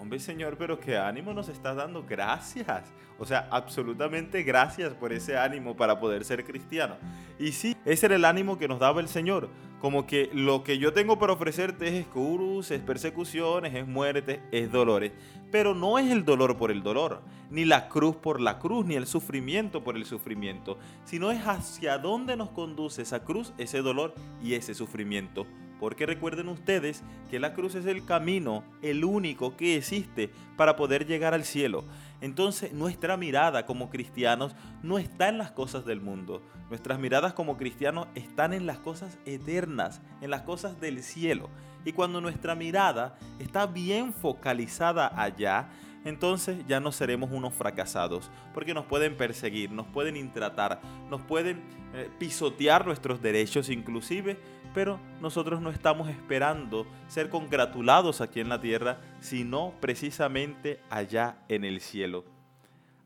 hombre 0.01 0.19
Señor, 0.19 0.57
pero 0.57 0.79
qué 0.79 0.97
ánimo 0.97 1.33
nos 1.33 1.49
estás 1.49 1.75
dando, 1.75 2.05
gracias. 2.07 2.93
O 3.19 3.25
sea, 3.25 3.47
absolutamente 3.51 4.43
gracias 4.43 4.93
por 4.93 5.11
ese 5.11 5.37
ánimo 5.37 5.75
para 5.75 5.99
poder 5.99 6.23
ser 6.23 6.45
cristiano. 6.45 6.95
Y 7.39 7.51
sí, 7.51 7.75
ese 7.83 8.05
era 8.05 8.15
el 8.15 8.25
ánimo 8.25 8.57
que 8.57 8.67
nos 8.67 8.79
daba 8.79 9.01
el 9.01 9.07
Señor. 9.07 9.49
Como 9.79 10.07
que 10.07 10.29
lo 10.33 10.63
que 10.63 10.79
yo 10.79 10.91
tengo 10.91 11.19
para 11.19 11.33
ofrecerte 11.33 11.87
es 11.87 11.93
escuros, 11.93 12.71
es 12.71 12.81
persecuciones, 12.81 13.75
es 13.75 13.87
muerte, 13.87 14.41
es 14.51 14.71
dolores. 14.71 15.11
Pero 15.51 15.75
no 15.75 15.99
es 15.99 16.09
el 16.11 16.25
dolor 16.25 16.57
por 16.57 16.71
el 16.71 16.81
dolor, 16.81 17.21
ni 17.51 17.63
la 17.63 17.87
cruz 17.87 18.15
por 18.15 18.41
la 18.41 18.57
cruz, 18.57 18.85
ni 18.85 18.95
el 18.95 19.05
sufrimiento 19.05 19.83
por 19.83 19.95
el 19.95 20.05
sufrimiento, 20.05 20.77
sino 21.05 21.31
es 21.31 21.41
hacia 21.45 21.99
dónde 21.99 22.35
nos 22.35 22.49
conduce 22.49 23.03
esa 23.03 23.23
cruz, 23.23 23.53
ese 23.57 23.81
dolor 23.81 24.15
y 24.41 24.55
ese 24.55 24.73
sufrimiento. 24.73 25.45
Porque 25.79 26.07
recuerden 26.07 26.49
ustedes 26.49 27.03
que 27.29 27.39
la 27.39 27.53
cruz 27.53 27.75
es 27.75 27.85
el 27.85 28.03
camino, 28.03 28.63
el 28.81 29.05
único 29.05 29.55
que 29.55 29.77
existe 29.77 30.31
para 30.55 30.75
poder 30.75 31.05
llegar 31.05 31.33
al 31.35 31.45
cielo. 31.45 31.85
Entonces 32.19 32.73
nuestra 32.73 33.15
mirada 33.15 33.65
como 33.65 33.89
cristianos 33.89 34.55
no 34.81 34.97
está 34.97 35.29
en 35.29 35.37
las 35.37 35.51
cosas 35.51 35.85
del 35.85 36.01
mundo. 36.01 36.41
Nuestras 36.69 36.99
miradas 36.99 37.33
como 37.33 37.57
cristianos 37.57 38.07
están 38.15 38.53
en 38.53 38.65
las 38.65 38.77
cosas 38.79 39.17
eternas, 39.25 40.01
en 40.21 40.29
las 40.29 40.41
cosas 40.41 40.79
del 40.81 41.01
cielo. 41.01 41.49
Y 41.85 41.93
cuando 41.93 42.19
nuestra 42.19 42.55
mirada 42.55 43.17
está 43.39 43.65
bien 43.65 44.13
focalizada 44.13 45.11
allá, 45.15 45.69
entonces 46.03 46.65
ya 46.67 46.79
no 46.79 46.91
seremos 46.91 47.31
unos 47.31 47.53
fracasados, 47.53 48.29
porque 48.53 48.73
nos 48.73 48.85
pueden 48.85 49.15
perseguir, 49.15 49.71
nos 49.71 49.87
pueden 49.87 50.17
intratar, 50.17 50.81
nos 51.09 51.21
pueden 51.21 51.63
eh, 51.93 52.09
pisotear 52.19 52.85
nuestros 52.85 53.21
derechos 53.21 53.69
inclusive, 53.69 54.37
pero 54.73 54.99
nosotros 55.21 55.61
no 55.61 55.69
estamos 55.69 56.09
esperando 56.09 56.85
ser 57.07 57.29
congratulados 57.29 58.21
aquí 58.21 58.39
en 58.39 58.49
la 58.49 58.59
tierra, 58.61 58.99
sino 59.19 59.73
precisamente 59.79 60.81
allá 60.89 61.37
en 61.47 61.63
el 61.63 61.79
cielo. 61.79 62.25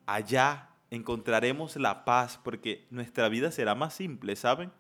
Allá 0.06 0.71
encontraremos 0.92 1.78
la 1.78 2.06
paz 2.06 2.40
porque 2.44 2.86
nuestra 2.92 3.30
vida 3.30 3.52
será 3.52 3.74
más 3.74 3.96
simple, 3.96 4.36
¿saben? 4.36 4.72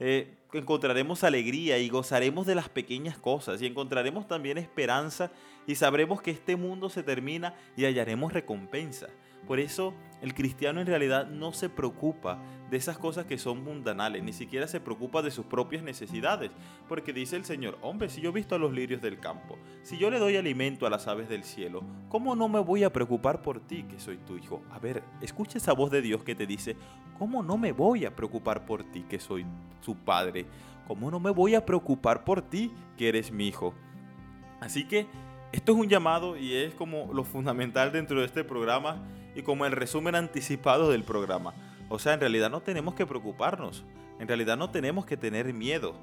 Eh, 0.00 0.36
encontraremos 0.52 1.24
alegría 1.24 1.78
y 1.78 1.88
gozaremos 1.88 2.46
de 2.46 2.54
las 2.54 2.68
pequeñas 2.68 3.18
cosas 3.18 3.60
y 3.60 3.66
encontraremos 3.66 4.28
también 4.28 4.56
esperanza 4.56 5.32
y 5.66 5.74
sabremos 5.74 6.22
que 6.22 6.30
este 6.30 6.54
mundo 6.54 6.88
se 6.88 7.02
termina 7.02 7.54
y 7.76 7.84
hallaremos 7.84 8.32
recompensa. 8.32 9.08
Por 9.46 9.60
eso 9.60 9.94
el 10.20 10.34
cristiano 10.34 10.80
en 10.80 10.86
realidad 10.86 11.28
no 11.28 11.52
se 11.52 11.68
preocupa 11.68 12.38
de 12.70 12.76
esas 12.76 12.98
cosas 12.98 13.24
que 13.24 13.38
son 13.38 13.64
mundanales, 13.64 14.22
ni 14.22 14.32
siquiera 14.32 14.66
se 14.66 14.80
preocupa 14.80 15.22
de 15.22 15.30
sus 15.30 15.46
propias 15.46 15.82
necesidades, 15.82 16.50
porque 16.88 17.12
dice 17.12 17.36
el 17.36 17.44
Señor, 17.44 17.78
hombre, 17.80 18.08
si 18.08 18.20
yo 18.20 18.30
he 18.30 18.32
visto 18.32 18.54
a 18.54 18.58
los 18.58 18.72
lirios 18.72 19.00
del 19.00 19.18
campo, 19.18 19.58
si 19.82 19.96
yo 19.96 20.10
le 20.10 20.18
doy 20.18 20.36
alimento 20.36 20.86
a 20.86 20.90
las 20.90 21.06
aves 21.06 21.28
del 21.28 21.44
cielo, 21.44 21.82
¿cómo 22.08 22.36
no 22.36 22.48
me 22.48 22.58
voy 22.58 22.84
a 22.84 22.92
preocupar 22.92 23.40
por 23.40 23.60
ti 23.60 23.84
que 23.84 23.98
soy 23.98 24.18
tu 24.18 24.36
hijo? 24.36 24.62
A 24.70 24.78
ver, 24.78 25.02
escucha 25.22 25.58
esa 25.58 25.72
voz 25.72 25.90
de 25.90 26.02
Dios 26.02 26.24
que 26.24 26.34
te 26.34 26.46
dice, 26.46 26.76
¿cómo 27.18 27.42
no 27.42 27.56
me 27.56 27.72
voy 27.72 28.04
a 28.04 28.14
preocupar 28.14 28.66
por 28.66 28.84
ti 28.84 29.04
que 29.08 29.18
soy 29.18 29.46
su 29.80 29.96
padre? 29.96 30.46
¿Cómo 30.86 31.10
no 31.10 31.20
me 31.20 31.30
voy 31.30 31.54
a 31.54 31.64
preocupar 31.64 32.24
por 32.24 32.42
ti 32.42 32.72
que 32.96 33.08
eres 33.08 33.30
mi 33.30 33.48
hijo? 33.48 33.72
Así 34.60 34.86
que 34.86 35.06
esto 35.52 35.72
es 35.72 35.78
un 35.78 35.88
llamado 35.88 36.36
y 36.36 36.54
es 36.54 36.74
como 36.74 37.12
lo 37.14 37.24
fundamental 37.24 37.92
dentro 37.92 38.20
de 38.20 38.26
este 38.26 38.44
programa 38.44 39.02
y 39.38 39.42
como 39.42 39.64
el 39.66 39.72
resumen 39.72 40.16
anticipado 40.16 40.90
del 40.90 41.04
programa. 41.04 41.54
O 41.88 42.00
sea, 42.00 42.14
en 42.14 42.20
realidad 42.20 42.50
no 42.50 42.60
tenemos 42.60 42.94
que 42.94 43.06
preocuparnos, 43.06 43.84
en 44.18 44.26
realidad 44.26 44.56
no 44.56 44.70
tenemos 44.70 45.06
que 45.06 45.16
tener 45.16 45.54
miedo. 45.54 45.94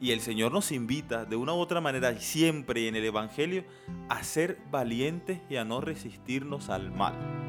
Y 0.00 0.12
el 0.12 0.20
Señor 0.20 0.52
nos 0.52 0.72
invita 0.72 1.26
de 1.26 1.36
una 1.36 1.52
u 1.52 1.58
otra 1.58 1.82
manera, 1.82 2.18
siempre 2.18 2.88
en 2.88 2.96
el 2.96 3.04
Evangelio, 3.04 3.64
a 4.08 4.22
ser 4.22 4.58
valientes 4.70 5.40
y 5.50 5.56
a 5.56 5.64
no 5.64 5.82
resistirnos 5.82 6.70
al 6.70 6.90
mal. 6.90 7.47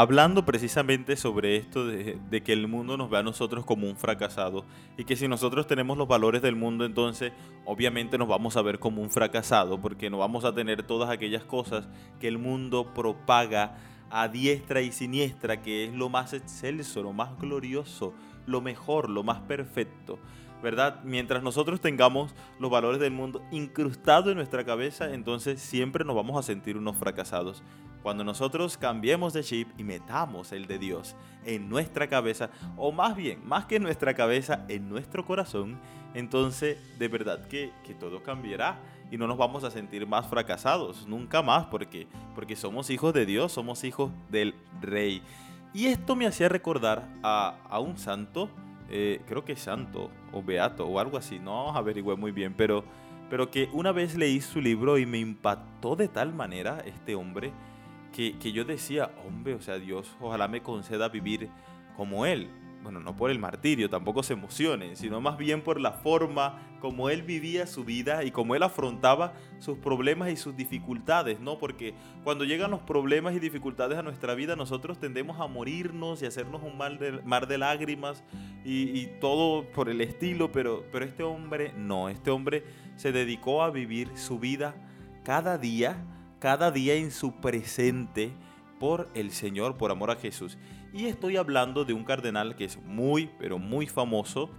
Hablando 0.00 0.46
precisamente 0.46 1.14
sobre 1.14 1.56
esto 1.56 1.86
de, 1.86 2.42
que 2.42 2.54
el 2.54 2.68
mundo 2.68 2.96
nos 2.96 3.10
ve 3.10 3.18
a 3.18 3.22
nosotros 3.22 3.66
como 3.66 3.86
un 3.86 3.98
fracasado 3.98 4.64
y 4.96 5.04
que 5.04 5.14
si 5.14 5.28
nosotros 5.28 5.66
tenemos 5.66 5.98
los 5.98 6.08
valores 6.08 6.40
del 6.40 6.56
mundo 6.56 6.86
entonces 6.86 7.32
obviamente 7.66 8.16
nos 8.16 8.26
vamos 8.26 8.56
a 8.56 8.62
ver 8.62 8.78
como 8.78 9.02
un 9.02 9.10
fracasado 9.10 9.78
porque 9.78 10.08
no 10.08 10.16
vamos 10.16 10.46
a 10.46 10.54
tener 10.54 10.84
todas 10.84 11.10
aquellas 11.10 11.44
cosas 11.44 11.86
que 12.18 12.28
el 12.28 12.38
mundo 12.38 12.94
propaga 12.94 13.76
a 14.08 14.28
diestra 14.28 14.80
y 14.80 14.90
siniestra 14.90 15.60
que 15.60 15.84
es 15.84 15.92
lo 15.92 16.08
más 16.08 16.32
excelso, 16.32 17.02
lo 17.02 17.12
más 17.12 17.38
glorioso, 17.38 18.14
lo 18.46 18.62
mejor, 18.62 19.10
lo 19.10 19.22
más 19.22 19.40
perfecto. 19.42 20.18
¿Verdad? 20.62 21.00
Mientras 21.04 21.42
nosotros 21.42 21.80
tengamos 21.80 22.34
los 22.58 22.70
valores 22.70 23.00
del 23.00 23.12
mundo 23.12 23.42
incrustados 23.50 24.30
en 24.30 24.36
nuestra 24.36 24.64
cabeza, 24.64 25.12
entonces 25.12 25.60
siempre 25.60 26.04
nos 26.04 26.16
vamos 26.16 26.38
a 26.38 26.42
sentir 26.42 26.76
unos 26.76 26.96
fracasados. 26.96 27.62
Cuando 28.02 28.24
nosotros 28.24 28.78
cambiemos 28.78 29.34
de 29.34 29.44
chip 29.44 29.68
y 29.78 29.84
metamos 29.84 30.52
el 30.52 30.66
de 30.66 30.78
Dios 30.78 31.16
en 31.44 31.68
nuestra 31.68 32.08
cabeza, 32.08 32.50
o 32.76 32.92
más 32.92 33.14
bien, 33.14 33.46
más 33.46 33.66
que 33.66 33.76
en 33.76 33.82
nuestra 33.82 34.14
cabeza, 34.14 34.64
en 34.68 34.88
nuestro 34.88 35.26
corazón, 35.26 35.78
entonces 36.14 36.78
de 36.98 37.08
verdad 37.08 37.46
que, 37.46 37.72
que 37.84 37.94
todo 37.94 38.22
cambiará 38.22 38.80
y 39.10 39.18
no 39.18 39.26
nos 39.26 39.36
vamos 39.36 39.64
a 39.64 39.70
sentir 39.70 40.06
más 40.06 40.26
fracasados, 40.28 41.06
nunca 41.06 41.42
más, 41.42 41.66
porque, 41.66 42.06
porque 42.34 42.56
somos 42.56 42.90
hijos 42.90 43.12
de 43.12 43.26
Dios, 43.26 43.52
somos 43.52 43.84
hijos 43.84 44.10
del 44.30 44.54
Rey. 44.80 45.22
Y 45.74 45.86
esto 45.86 46.16
me 46.16 46.26
hacía 46.26 46.48
recordar 46.48 47.06
a, 47.22 47.56
a 47.68 47.80
un 47.80 47.98
santo, 47.98 48.48
eh, 48.90 49.20
creo 49.26 49.44
que 49.44 49.56
santo 49.56 50.10
o 50.32 50.42
beato 50.42 50.86
o 50.86 50.98
algo 50.98 51.16
así, 51.16 51.38
no 51.38 51.76
averigüé 51.76 52.16
muy 52.16 52.32
bien, 52.32 52.54
pero, 52.56 52.84
pero 53.28 53.50
que 53.50 53.68
una 53.72 53.92
vez 53.92 54.16
leí 54.16 54.40
su 54.40 54.60
libro 54.60 54.98
y 54.98 55.06
me 55.06 55.18
impactó 55.18 55.96
de 55.96 56.08
tal 56.08 56.34
manera 56.34 56.82
este 56.84 57.14
hombre 57.14 57.52
que, 58.12 58.52
yo 58.52 58.64
decía, 58.64 59.10
hombre, 59.26 59.54
o 59.54 59.60
sea, 59.60 59.78
Dios 59.78 60.14
ojalá 60.20 60.48
me 60.48 60.62
conceda 60.62 61.08
vivir 61.08 61.48
como 61.96 62.26
Él. 62.26 62.50
Bueno, 62.82 62.98
no 63.00 63.14
por 63.14 63.30
el 63.30 63.38
martirio, 63.38 63.90
tampoco 63.90 64.22
se 64.22 64.32
emocionen, 64.32 64.96
sino 64.96 65.20
más 65.20 65.36
bien 65.36 65.62
por 65.62 65.80
la 65.80 65.92
forma 65.92 66.76
como 66.80 67.10
Él 67.10 67.22
vivía 67.22 67.66
su 67.66 67.84
vida 67.84 68.24
y 68.24 68.30
como 68.30 68.54
Él 68.54 68.62
afrontaba 68.62 69.34
sus 69.58 69.76
problemas 69.78 70.30
y 70.30 70.36
sus 70.36 70.56
dificultades, 70.56 71.40
¿no? 71.40 71.58
Porque 71.58 71.94
cuando 72.24 72.44
llegan 72.44 72.70
los 72.70 72.80
problemas 72.80 73.34
y 73.34 73.38
dificultades 73.38 73.98
a 73.98 74.02
nuestra 74.02 74.34
vida, 74.34 74.56
nosotros 74.56 74.98
tendemos 74.98 75.38
a 75.40 75.46
morirnos 75.46 76.22
y 76.22 76.26
hacernos 76.26 76.62
un 76.62 76.78
mar 76.78 76.98
de, 76.98 77.20
mar 77.22 77.46
de 77.46 77.58
lágrimas 77.58 78.24
y, 78.64 78.98
y, 78.98 79.06
todo 79.20 79.70
por 79.72 79.90
el 79.90 80.00
estilo, 80.00 80.50
pero, 80.50 80.84
pero 80.90 81.04
este 81.04 81.22
hombre 81.22 81.74
no, 81.76 82.08
este 82.08 82.30
hombre 82.30 82.64
se 82.96 83.12
dedicó 83.12 83.62
a 83.62 83.70
vivir 83.70 84.08
su 84.16 84.38
vida 84.38 84.74
cada 85.22 85.58
día 85.58 86.02
cada 86.40 86.70
día 86.70 86.94
en 86.94 87.12
su 87.12 87.34
presente 87.34 88.32
por 88.80 89.08
el 89.14 89.30
Señor, 89.30 89.76
por 89.76 89.90
amor 89.90 90.10
a 90.10 90.16
Jesús. 90.16 90.56
Y 90.92 91.06
estoy 91.06 91.36
hablando 91.36 91.84
de 91.84 91.92
un 91.92 92.04
cardenal 92.04 92.56
que 92.56 92.64
es 92.64 92.76
muy, 92.82 93.30
pero 93.38 93.58
muy 93.58 93.86
famoso. 93.86 94.50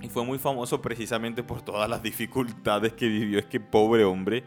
Y 0.00 0.08
fue 0.08 0.24
muy 0.24 0.38
famoso 0.38 0.80
precisamente 0.80 1.42
por 1.42 1.62
todas 1.62 1.88
las 1.88 2.02
dificultades 2.02 2.92
que 2.92 3.08
vivió 3.08 3.38
este 3.38 3.60
pobre 3.60 4.04
hombre. 4.04 4.44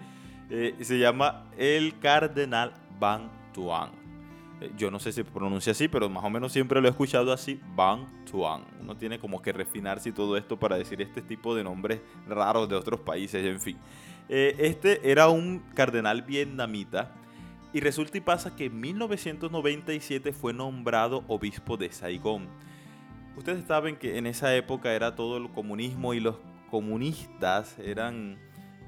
Eh, 0.50 0.76
se 0.82 1.00
llama 1.00 1.46
el 1.58 1.98
cardenal 2.00 2.74
Van 3.00 3.30
Tuan. 3.54 3.92
Eh, 4.60 4.72
yo 4.78 4.92
no 4.92 5.00
sé 5.00 5.12
si 5.12 5.18
se 5.18 5.26
pronuncia 5.26 5.72
así, 5.72 5.88
pero 5.88 6.10
más 6.10 6.24
o 6.24 6.30
menos 6.30 6.52
siempre 6.52 6.82
lo 6.82 6.88
he 6.88 6.92
escuchado 6.92 7.32
así, 7.32 7.60
Van 7.76 8.26
Tuan. 8.30 8.64
Uno 8.82 8.96
tiene 8.96 9.18
como 9.18 9.42
que 9.42 9.54
refinarse 9.54 10.12
todo 10.12 10.36
esto 10.36 10.60
para 10.60 10.78
decir 10.78 11.02
este 11.02 11.22
tipo 11.22 11.56
de 11.56 11.64
nombres 11.64 12.02
raros 12.28 12.68
de 12.68 12.76
otros 12.76 13.00
países, 13.00 13.46
en 13.46 13.60
fin. 13.60 13.78
Eh, 14.28 14.56
este 14.60 15.10
era 15.10 15.30
un 15.30 15.60
cardenal 15.74 16.22
vietnamita 16.22 17.14
y 17.74 17.80
resulta 17.80 18.18
y 18.18 18.22
pasa 18.22 18.56
que 18.56 18.66
en 18.66 18.80
1997 18.80 20.34
fue 20.34 20.54
nombrado 20.54 21.24
obispo 21.28 21.78
de 21.78 21.92
Saigón. 21.92 22.48
Ustedes 23.38 23.66
saben 23.66 23.96
que 23.96 24.18
en 24.18 24.28
esa 24.28 24.56
época 24.56 24.94
era 24.94 25.16
todo 25.16 25.38
el 25.38 25.50
comunismo 25.50 26.14
y 26.14 26.20
los 26.20 26.36
comunistas 26.70 27.78
eran, 27.80 28.38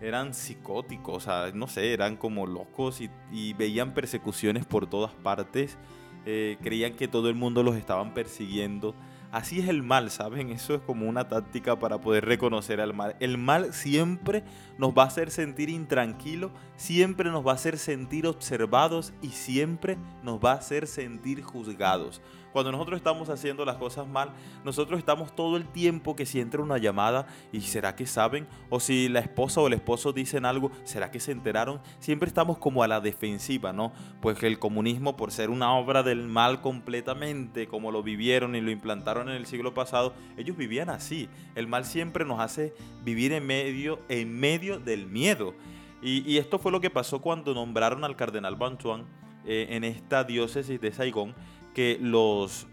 eran 0.02 0.34
psicóticos, 0.34 1.16
o 1.16 1.20
sea, 1.20 1.52
no 1.54 1.68
sé, 1.68 1.94
eran 1.94 2.18
como 2.18 2.46
locos 2.46 3.02
y, 3.02 3.54
veían 3.54 3.94
persecuciones 3.94 4.66
por 4.66 4.88
todas 4.88 5.14
partes. 5.14 5.78
Eh, 6.26 6.58
creían 6.62 6.94
que 6.94 7.08
todo 7.08 7.30
el 7.30 7.36
mundo 7.36 7.64
los 7.64 7.76
estaban 7.76 8.14
persiguiendo. 8.14 8.96
Así 9.34 9.62
es 9.62 9.68
el 9.68 9.82
mal, 9.82 10.12
¿saben? 10.12 10.52
Eso 10.52 10.76
es 10.76 10.82
como 10.82 11.10
una 11.10 11.28
táctica 11.28 11.80
para 11.80 12.00
poder 12.00 12.24
reconocer 12.24 12.80
al 12.80 12.94
mal. 12.94 13.16
El 13.20 13.40
mal 13.40 13.74
siempre 13.74 14.44
nos 14.78 14.92
va 14.92 15.06
a 15.06 15.08
hacer 15.08 15.32
sentir 15.32 15.70
intranquilo, 15.70 16.52
siempre 16.78 17.32
nos 17.32 17.44
va 17.44 17.54
a 17.54 17.56
hacer 17.56 17.80
sentir 17.80 18.28
observados 18.28 19.12
y 19.24 19.30
siempre 19.30 19.98
nos 20.22 20.38
va 20.38 20.52
a 20.52 20.58
hacer 20.58 20.86
sentir 20.86 21.42
juzgados. 21.42 22.22
Cuando 22.54 22.72
nosotros 22.72 22.98
estamos 22.98 23.30
haciendo 23.30 23.66
las 23.66 23.78
cosas 23.78 24.08
mal, 24.08 24.30
nosotros 24.64 25.00
estamos 25.00 25.36
todo 25.36 25.58
el 25.58 25.68
tiempo 25.68 26.16
que 26.16 26.28
si 26.28 26.40
entra 26.40 26.62
una 26.62 26.78
llamada 26.78 27.26
y 27.52 27.62
será 27.62 27.96
que 27.96 28.06
saben, 28.06 28.48
o 28.70 28.80
si 28.80 29.10
la 29.10 29.20
esposa 29.20 29.60
o 29.60 29.68
el 29.68 29.74
esposo 29.74 30.14
dicen 30.14 30.46
algo, 30.46 30.72
será 30.84 31.10
que 31.10 31.20
se 31.20 31.32
enteraron, 31.32 31.82
siempre 31.98 32.28
estamos 32.28 32.60
como 32.60 32.84
a 32.84 32.88
la 32.88 33.02
defensiva, 33.02 33.74
¿no? 33.74 33.92
Pues 34.22 34.42
el 34.44 34.60
comunismo, 34.60 35.18
por 35.18 35.32
ser 35.32 35.50
una 35.50 35.74
obra 35.74 36.04
del 36.04 36.28
mal 36.28 36.62
completamente, 36.62 37.68
como 37.68 37.92
lo 37.92 38.04
vivieron 38.04 38.56
y 38.56 38.62
lo 38.62 38.70
implantaron 38.70 39.30
en 39.30 39.36
el 39.36 39.48
siglo 39.48 39.74
pasado, 39.74 40.14
ellos 40.38 40.56
vivían 40.56 40.92
así. 40.92 41.30
El 41.56 41.68
mal 41.68 41.86
siempre 41.86 42.24
nos 42.24 42.40
hace 42.40 42.76
vivir 43.04 43.34
en 43.34 43.48
medio, 43.48 44.00
en 44.10 44.40
medio 44.40 44.80
del 44.80 45.08
miedo. 45.08 45.56
Y, 46.04 46.38
esto 46.38 46.60
fue 46.60 46.72
lo 46.72 46.82
que 46.82 46.90
pasó 46.90 47.22
cuando 47.22 47.54
nombraron 47.54 48.04
al 48.04 48.18
cardenal 48.18 48.58
Bantuan 48.58 49.06
eh, 49.46 49.68
en 49.70 49.86
esta 49.86 50.26
diócesis 50.26 50.82
de 50.82 50.92
Saigón 50.92 51.34
que 51.74 51.98
los, 52.02 52.68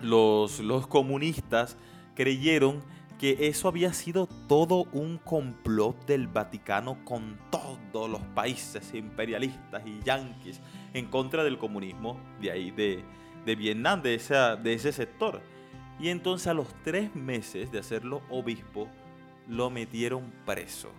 los, 0.00 0.60
los 0.60 0.86
comunistas 0.86 1.76
creyeron 2.14 2.82
que 3.18 3.48
eso 3.48 3.68
había 3.68 3.92
sido 3.92 4.26
todo 4.48 4.84
un 4.92 5.18
complot 5.18 6.06
del 6.06 6.26
Vaticano 6.26 7.04
con 7.04 7.38
todos 7.50 8.08
los 8.08 8.22
países 8.34 8.94
imperialistas 8.94 9.82
y 9.86 10.00
yanquis 10.02 10.60
en 10.94 11.06
contra 11.06 11.44
del 11.44 11.58
comunismo 11.58 12.18
de 12.40 12.50
ahí, 12.50 12.70
de, 12.70 13.04
de 13.44 13.56
Vietnam, 13.56 14.00
de, 14.00 14.18
de 14.62 14.72
ese 14.72 14.92
sector. 14.92 15.42
Y 15.98 16.08
entonces 16.08 16.46
a 16.46 16.54
los 16.54 16.68
tres 16.82 17.14
meses 17.14 17.70
de 17.70 17.78
hacerlo 17.78 18.22
obispo, 18.30 18.88
lo 19.46 19.68
metieron 19.68 20.32
preso. 20.46 20.90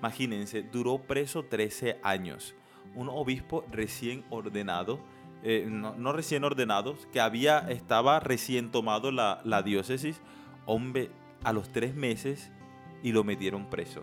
Imagínense, 0.00 0.62
duró 0.62 0.98
preso 0.98 1.44
13 1.44 1.98
años. 2.02 2.54
Un 2.94 3.08
obispo 3.08 3.64
recién 3.72 4.22
ordenado 4.28 5.00
eh, 5.46 5.66
no, 5.68 6.12
recién 6.12 6.42
ordenados, 6.42 7.06
que 7.12 7.20
había, 7.20 7.58
estaba 7.68 8.18
recién 8.18 8.70
tomado 8.70 9.12
la, 9.12 9.42
la 9.44 9.62
diócesis, 9.62 10.22
hombre, 10.64 11.10
a 11.44 11.52
los 11.52 11.70
tres 11.70 11.94
meses 11.94 12.50
y 13.02 13.12
lo 13.12 13.24
metieron 13.24 13.68
preso. 13.68 14.02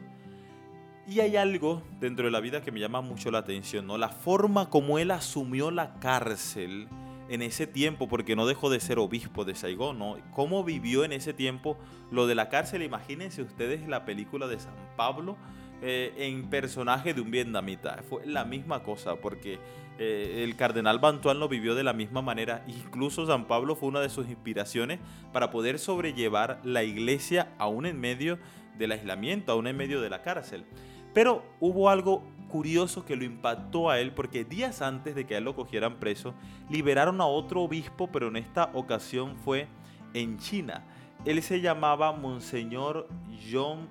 Y 1.07 1.19
hay 1.19 1.35
algo 1.35 1.81
dentro 1.99 2.25
de 2.25 2.31
la 2.31 2.39
vida 2.39 2.61
que 2.61 2.71
me 2.71 2.79
llama 2.79 3.01
mucho 3.01 3.31
la 3.31 3.39
atención, 3.39 3.87
¿no? 3.87 3.97
La 3.97 4.09
forma 4.09 4.69
como 4.69 4.99
él 4.99 5.09
asumió 5.09 5.71
la 5.71 5.95
cárcel 5.99 6.87
en 7.27 7.41
ese 7.41 7.65
tiempo, 7.65 8.07
porque 8.07 8.35
no 8.35 8.45
dejó 8.45 8.69
de 8.69 8.79
ser 8.79 8.99
obispo 8.99 9.43
de 9.43 9.55
Saigón, 9.55 9.97
¿no? 9.97 10.17
Cómo 10.33 10.63
vivió 10.63 11.03
en 11.03 11.11
ese 11.11 11.33
tiempo 11.33 11.75
lo 12.11 12.27
de 12.27 12.35
la 12.35 12.49
cárcel. 12.49 12.83
Imagínense 12.83 13.41
ustedes 13.41 13.87
la 13.87 14.05
película 14.05 14.47
de 14.47 14.59
San 14.59 14.75
Pablo 14.95 15.37
eh, 15.81 16.13
en 16.17 16.49
personaje 16.49 17.13
de 17.13 17.21
un 17.21 17.31
vietnamita. 17.31 18.03
Fue 18.07 18.25
la 18.25 18.45
misma 18.45 18.83
cosa, 18.83 19.15
porque 19.15 19.59
eh, 19.97 20.43
el 20.43 20.55
cardenal 20.55 20.99
Bantuan 20.99 21.39
lo 21.39 21.49
vivió 21.49 21.75
de 21.75 21.83
la 21.83 21.93
misma 21.93 22.21
manera. 22.21 22.63
Incluso 22.67 23.25
San 23.25 23.45
Pablo 23.45 23.75
fue 23.75 23.89
una 23.89 23.99
de 23.99 24.09
sus 24.09 24.27
inspiraciones 24.27 24.99
para 25.33 25.51
poder 25.51 25.79
sobrellevar 25.79 26.59
la 26.63 26.83
iglesia 26.83 27.53
aún 27.57 27.85
en 27.85 27.99
medio 27.99 28.37
del 28.77 28.91
aislamiento, 28.91 29.51
aún 29.51 29.67
en 29.67 29.77
medio 29.77 30.01
de 30.01 30.09
la 30.09 30.21
cárcel. 30.21 30.65
Pero 31.13 31.43
hubo 31.59 31.89
algo 31.89 32.23
curioso 32.49 33.05
que 33.05 33.15
lo 33.15 33.23
impactó 33.23 33.89
a 33.89 33.99
él 33.99 34.11
porque 34.11 34.43
días 34.43 34.81
antes 34.81 35.15
de 35.15 35.25
que 35.25 35.35
a 35.35 35.37
él 35.39 35.45
lo 35.45 35.55
cogieran 35.55 35.99
preso, 35.99 36.33
liberaron 36.69 37.21
a 37.21 37.25
otro 37.25 37.61
obispo, 37.61 38.07
pero 38.11 38.27
en 38.27 38.37
esta 38.37 38.69
ocasión 38.73 39.35
fue 39.37 39.67
en 40.13 40.37
China. 40.37 40.83
Él 41.25 41.41
se 41.41 41.61
llamaba 41.61 42.11
Monseñor 42.11 43.07
John 43.51 43.87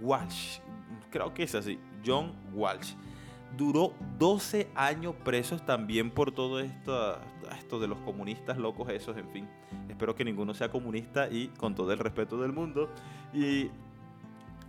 Walsh. 0.00 0.60
Creo 1.10 1.34
que 1.34 1.42
es 1.42 1.54
así, 1.54 1.78
John 2.04 2.32
Walsh 2.52 2.94
duró 3.56 3.94
12 4.18 4.70
años 4.74 5.14
presos 5.24 5.64
también 5.64 6.10
por 6.10 6.32
todo 6.32 6.60
esto, 6.60 7.18
de 7.80 7.88
los 7.88 7.98
comunistas 8.00 8.58
locos 8.58 8.88
esos, 8.90 9.16
en 9.16 9.28
fin. 9.30 9.48
Espero 9.88 10.14
que 10.14 10.24
ninguno 10.24 10.54
sea 10.54 10.70
comunista 10.70 11.28
y 11.28 11.48
con 11.48 11.74
todo 11.74 11.92
el 11.92 11.98
respeto 11.98 12.40
del 12.40 12.52
mundo. 12.52 12.90
Y, 13.32 13.70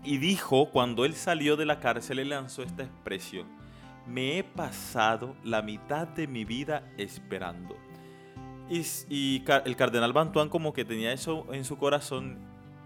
dijo, 0.03 0.69
cuando 0.69 1.05
él 1.05 1.13
salió 1.15 1.55
de 1.57 1.65
la 1.65 1.79
cárcel, 1.79 2.19
él 2.19 2.29
lanzó 2.29 2.63
esta 2.63 2.83
expresión. 2.83 3.48
Me 4.07 4.38
he 4.38 4.43
pasado 4.43 5.36
la 5.43 5.62
mitad 5.62 6.07
de 6.07 6.27
mi 6.27 6.45
vida 6.45 6.83
esperando. 6.98 7.75
Y, 8.69 9.43
el 9.65 9.75
cardenal 9.75 10.13
Bantuán 10.13 10.50
como 10.50 10.74
que 10.74 10.86
tenía 10.86 11.12
eso 11.12 11.45
en 11.51 11.65
su 11.65 11.77
corazón 11.77 12.39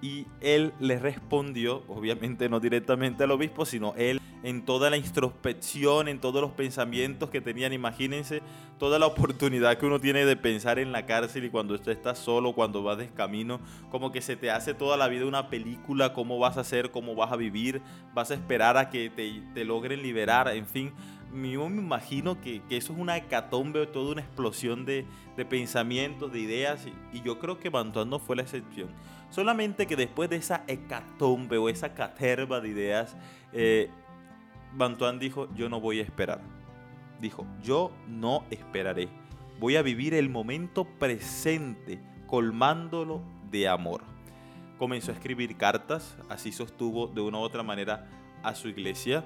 y 0.05 0.27
él 0.39 0.71
le 0.79 1.00
respondió, 1.00 1.81
obviamente 1.88 2.47
no 2.47 2.59
directamente 2.59 3.24
al 3.24 3.31
obispo, 3.31 3.65
sino 3.65 3.95
él 3.97 4.21
en 4.43 4.63
toda 4.63 4.91
la 4.91 4.97
introspección, 4.97 6.07
en 6.07 6.19
todos 6.19 6.41
los 6.43 6.51
pensamientos 6.51 7.31
que 7.31 7.41
tenían. 7.41 7.74
Imagínense 7.74 8.43
toda 8.77 9.00
la 9.00 9.07
oportunidad 9.07 9.79
que 9.79 9.88
uno 9.88 10.00
tiene 10.00 10.24
de 10.24 10.35
pensar 10.35 10.77
en 10.77 10.91
la 10.91 11.07
cárcel 11.07 11.45
y 11.45 11.50
cuando 11.50 11.74
usted 11.74 11.91
está 11.91 12.13
solo, 12.13 12.53
cuando 12.53 12.83
vas 12.83 13.00
de 13.00 13.07
camino, 13.09 13.59
como 13.89 14.12
que 14.12 14.21
se 14.21 14.35
te 14.35 14.51
hace 14.51 14.75
toda 14.75 14.95
la 14.95 15.07
vida 15.07 15.25
una 15.25 15.50
película, 15.50 16.13
cómo 16.13 16.38
vas 16.38 16.57
a 16.57 16.62
hacer, 16.62 16.91
cómo 16.91 17.15
vas 17.15 17.31
a 17.31 17.35
vivir, 17.35 17.81
vas 18.13 18.29
a 18.29 18.35
esperar 18.35 18.77
a 18.77 18.91
que 18.91 19.09
te, 19.09 19.65
logren 19.65 20.03
liberar, 20.03 20.49
en 20.49 20.67
fin. 20.67 20.93
Yo 21.34 21.67
me 21.67 21.82
imagino 21.82 22.39
que, 22.39 22.62
eso 22.69 22.93
es 22.93 22.99
una 22.99 23.17
hecatombe, 23.17 23.88
toda 23.88 24.12
una 24.12 24.21
explosión 24.21 24.86
de, 24.86 25.08
pensamientos, 25.49 26.32
de 26.32 26.41
ideas, 26.41 26.86
y, 27.12 27.21
yo 27.21 27.39
creo 27.39 27.58
que 27.58 27.69
Bantuán 27.69 28.12
no 28.12 28.19
fue 28.19 28.36
la 28.36 28.43
excepción. 28.43 28.89
Solamente 29.29 29.88
que 29.88 29.95
después 29.95 30.29
de 30.29 30.38
esa 30.38 30.63
hecatombe 30.67 31.57
o 31.57 31.69
esa 31.69 31.93
caterva 31.93 32.61
de 32.61 32.69
ideas, 32.69 33.15
eh, 33.51 33.89
Bantuán 34.73 35.19
dijo, 35.19 35.47
yo 35.55 35.69
no 35.69 35.79
voy 35.79 35.99
a 35.99 36.03
esperar. 36.03 36.41
Dijo, 37.19 37.45
yo 37.63 37.91
no 38.07 38.43
esperaré. 38.49 39.09
Voy 39.59 39.77
a 39.77 39.81
vivir 39.81 40.13
el 40.13 40.29
momento 40.29 40.85
presente, 40.85 42.01
colmándolo 42.27 43.21
de 43.49 43.67
amor. 43.67 44.03
Comenzó 44.77 45.11
a 45.11 45.15
escribir 45.15 45.55
cartas, 45.55 46.17
así 46.29 46.51
sostuvo 46.51 47.07
de 47.07 47.21
una 47.21 47.38
u 47.38 47.41
otra 47.41 47.63
manera 47.63 48.07
a 48.43 48.53
su 48.53 48.67
iglesia. 48.67 49.23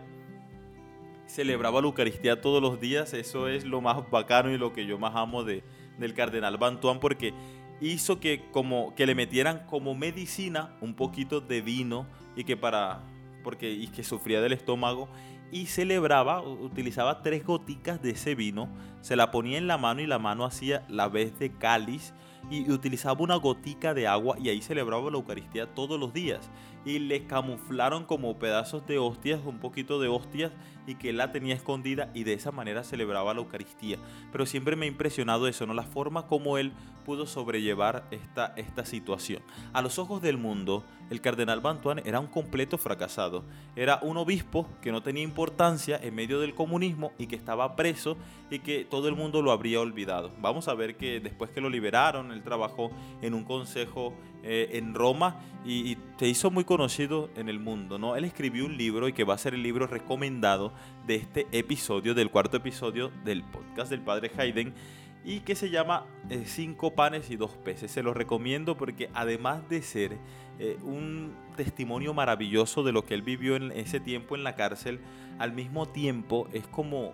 Celebraba 1.25 1.81
la 1.81 1.87
Eucaristía 1.87 2.41
todos 2.41 2.61
los 2.61 2.79
días, 2.79 3.13
eso 3.13 3.47
es 3.47 3.65
lo 3.65 3.81
más 3.81 4.09
bacano 4.09 4.51
y 4.51 4.57
lo 4.57 4.73
que 4.73 4.85
yo 4.85 4.99
más 4.99 5.15
amo 5.15 5.43
de, 5.43 5.63
del 5.97 6.13
cardenal 6.13 6.57
Bantuán, 6.57 6.99
porque 6.99 7.33
hizo 7.81 8.19
que, 8.19 8.45
como, 8.51 8.93
que 8.95 9.05
le 9.05 9.15
metieran 9.15 9.65
como 9.67 9.95
medicina 9.95 10.75
un 10.81 10.93
poquito 10.93 11.41
de 11.41 11.61
vino 11.61 12.05
y 12.35 12.43
que 12.43 12.57
para 12.57 13.01
porque 13.43 13.71
y 13.71 13.87
que 13.87 14.03
sufría 14.03 14.41
del 14.41 14.53
estómago 14.53 15.07
y 15.51 15.65
celebraba, 15.65 16.41
utilizaba 16.41 17.21
tres 17.21 17.43
goticas 17.43 18.01
de 18.01 18.11
ese 18.11 18.35
vino, 18.35 18.69
se 19.01 19.15
la 19.15 19.31
ponía 19.31 19.57
en 19.57 19.67
la 19.67 19.77
mano 19.77 20.01
y 20.01 20.07
la 20.07 20.19
mano 20.19 20.45
hacía 20.45 20.85
la 20.87 21.07
vez 21.07 21.37
de 21.39 21.51
cáliz 21.51 22.13
y 22.49 22.71
utilizaba 22.71 23.21
una 23.21 23.35
gotica 23.35 23.93
de 23.93 24.07
agua 24.07 24.37
y 24.39 24.49
ahí 24.49 24.61
celebraba 24.61 25.09
la 25.09 25.17
Eucaristía 25.17 25.67
todos 25.67 25.99
los 25.99 26.13
días. 26.13 26.49
Y 26.85 26.99
le 26.99 27.25
camuflaron 27.25 28.05
como 28.05 28.39
pedazos 28.39 28.87
de 28.87 28.97
hostias, 28.97 29.41
un 29.45 29.59
poquito 29.59 29.99
de 29.99 30.07
hostias, 30.07 30.51
y 30.87 30.95
que 30.95 31.11
la 31.11 31.31
tenía 31.31 31.53
escondida 31.53 32.09
y 32.13 32.23
de 32.23 32.33
esa 32.33 32.51
manera 32.51 32.83
celebraba 32.83 33.33
la 33.33 33.41
Eucaristía. 33.41 33.97
Pero 34.31 34.45
siempre 34.45 34.75
me 34.75 34.85
ha 34.85 34.89
impresionado 34.89 35.47
eso, 35.47 35.65
¿no? 35.67 35.73
La 35.73 35.83
forma 35.83 36.25
como 36.27 36.57
él 36.57 36.71
pudo 37.09 37.25
sobrellevar 37.25 38.03
esta, 38.11 38.53
esta 38.55 38.85
situación. 38.85 39.41
A 39.73 39.81
los 39.81 39.97
ojos 39.97 40.21
del 40.21 40.37
mundo, 40.37 40.83
el 41.09 41.21
cardenal 41.21 41.59
Bantuan 41.59 42.03
era 42.05 42.19
un 42.19 42.27
completo 42.27 42.77
fracasado. 42.77 43.45
Era 43.75 43.97
un 44.03 44.15
obispo 44.17 44.67
que 44.79 44.91
no 44.91 45.01
tenía 45.01 45.23
importancia 45.23 45.99
en 46.03 46.13
medio 46.13 46.39
del 46.39 46.53
comunismo 46.53 47.11
y 47.17 47.25
que 47.25 47.35
estaba 47.35 47.75
preso 47.75 48.15
y 48.51 48.59
que 48.59 48.85
todo 48.85 49.07
el 49.07 49.15
mundo 49.15 49.41
lo 49.41 49.51
habría 49.51 49.79
olvidado. 49.79 50.29
Vamos 50.39 50.67
a 50.67 50.75
ver 50.75 50.97
que 50.97 51.19
después 51.19 51.49
que 51.49 51.61
lo 51.61 51.71
liberaron, 51.71 52.31
él 52.31 52.43
trabajó 52.43 52.91
en 53.23 53.33
un 53.33 53.43
consejo 53.43 54.13
eh, 54.43 54.69
en 54.73 54.93
Roma 54.93 55.41
y, 55.65 55.97
se 56.19 56.27
hizo 56.27 56.51
muy 56.51 56.63
conocido 56.63 57.31
en 57.35 57.49
el 57.49 57.59
mundo. 57.59 57.97
¿no? 57.97 58.17
Él 58.17 58.23
escribió 58.23 58.67
un 58.67 58.77
libro 58.77 59.07
y 59.07 59.13
que 59.13 59.23
va 59.23 59.33
a 59.33 59.39
ser 59.39 59.55
el 59.55 59.63
libro 59.63 59.87
recomendado 59.87 60.73
de 61.07 61.15
este 61.15 61.47
episodio, 61.53 62.13
del 62.13 62.29
cuarto 62.29 62.57
episodio 62.57 63.09
del 63.25 63.43
podcast 63.43 63.89
del 63.89 64.01
padre 64.01 64.29
Haydn 64.37 64.75
y 65.23 65.41
que 65.41 65.55
se 65.55 65.69
llama 65.69 66.05
eh, 66.29 66.43
Cinco 66.45 66.95
panes 66.95 67.29
y 67.29 67.35
dos 67.35 67.51
peces. 67.51 67.91
Se 67.91 68.03
lo 68.03 68.13
recomiendo 68.13 68.77
porque 68.77 69.09
además 69.13 69.67
de 69.69 69.81
ser 69.81 70.17
eh, 70.59 70.77
un 70.83 71.33
testimonio 71.55 72.13
maravilloso 72.13 72.83
de 72.83 72.91
lo 72.91 73.05
que 73.05 73.13
él 73.13 73.21
vivió 73.21 73.55
en 73.55 73.71
ese 73.71 73.99
tiempo 73.99 74.35
en 74.35 74.43
la 74.43 74.55
cárcel, 74.55 74.99
al 75.37 75.53
mismo 75.53 75.87
tiempo 75.87 76.47
es 76.53 76.67
como, 76.67 77.13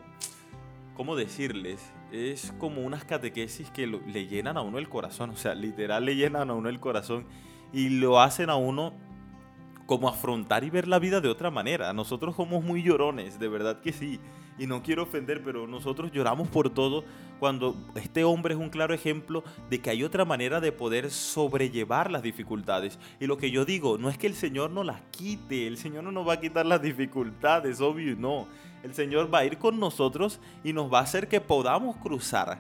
¿cómo 0.96 1.16
decirles? 1.16 1.92
Es 2.12 2.54
como 2.60 2.82
unas 2.82 3.04
catequesis 3.06 3.70
que 3.72 3.88
le 3.88 4.28
llenan 4.28 4.58
a 4.58 4.62
uno 4.62 4.78
el 4.78 4.88
corazón, 4.88 5.32
o 5.32 5.36
sea, 5.36 5.56
literal 5.56 6.06
le 6.06 6.16
llenan 6.16 6.50
a 6.50 6.54
uno 6.54 6.70
el 6.70 6.80
corazón 6.80 7.26
y 7.74 7.90
lo 7.90 8.22
hacen 8.22 8.50
a 8.50 8.56
uno 8.56 8.94
como 9.86 10.08
afrontar 10.08 10.64
y 10.64 10.70
ver 10.70 10.88
la 10.88 11.00
vida 11.00 11.22
de 11.22 11.30
otra 11.30 11.52
manera. 11.52 11.92
Nosotros 11.94 12.36
somos 12.36 12.64
muy 12.64 12.84
llorones, 12.84 13.40
de 13.40 13.48
verdad 13.48 13.82
que 13.82 13.92
sí 13.92 14.20
y 14.58 14.68
no 14.68 14.82
quiero 14.82 15.04
ofender, 15.04 15.44
pero 15.44 15.68
nosotros 15.68 16.12
lloramos 16.12 16.48
por 16.48 16.70
todo 16.70 17.04
cuando 17.40 17.76
este 17.96 18.24
hombre 18.24 18.54
es 18.54 18.60
un 18.60 18.70
claro 18.70 18.94
ejemplo 18.94 19.44
de 19.70 19.80
que 19.80 19.90
hay 19.90 20.04
otra 20.04 20.26
manera 20.26 20.62
de 20.62 20.72
poder 20.72 21.12
sobrellevar 21.12 22.12
las 22.12 22.24
dificultades. 22.24 23.00
Y 23.20 23.28
lo 23.28 23.38
que 23.38 23.52
yo 23.52 23.66
digo, 23.66 23.98
no 23.98 24.10
es 24.10 24.18
que 24.18 24.28
el 24.28 24.36
Señor 24.36 24.72
no 24.72 24.84
las 24.84 25.02
quite, 25.12 25.68
el 25.68 25.78
Señor 25.78 26.04
no 26.04 26.12
nos 26.12 26.28
va 26.28 26.34
a 26.34 26.40
quitar 26.40 26.66
las 26.66 26.82
dificultades, 26.82 27.82
obvio, 27.82 28.16
no. 28.16 28.48
El 28.84 28.94
Señor 28.94 29.34
va 29.34 29.40
a 29.40 29.46
ir 29.46 29.58
con 29.58 29.80
nosotros 29.80 30.40
y 30.64 30.74
nos 30.74 30.94
va 30.94 31.00
a 31.00 31.04
hacer 31.04 31.28
que 31.28 31.42
podamos 31.42 31.96
cruzar 31.98 32.60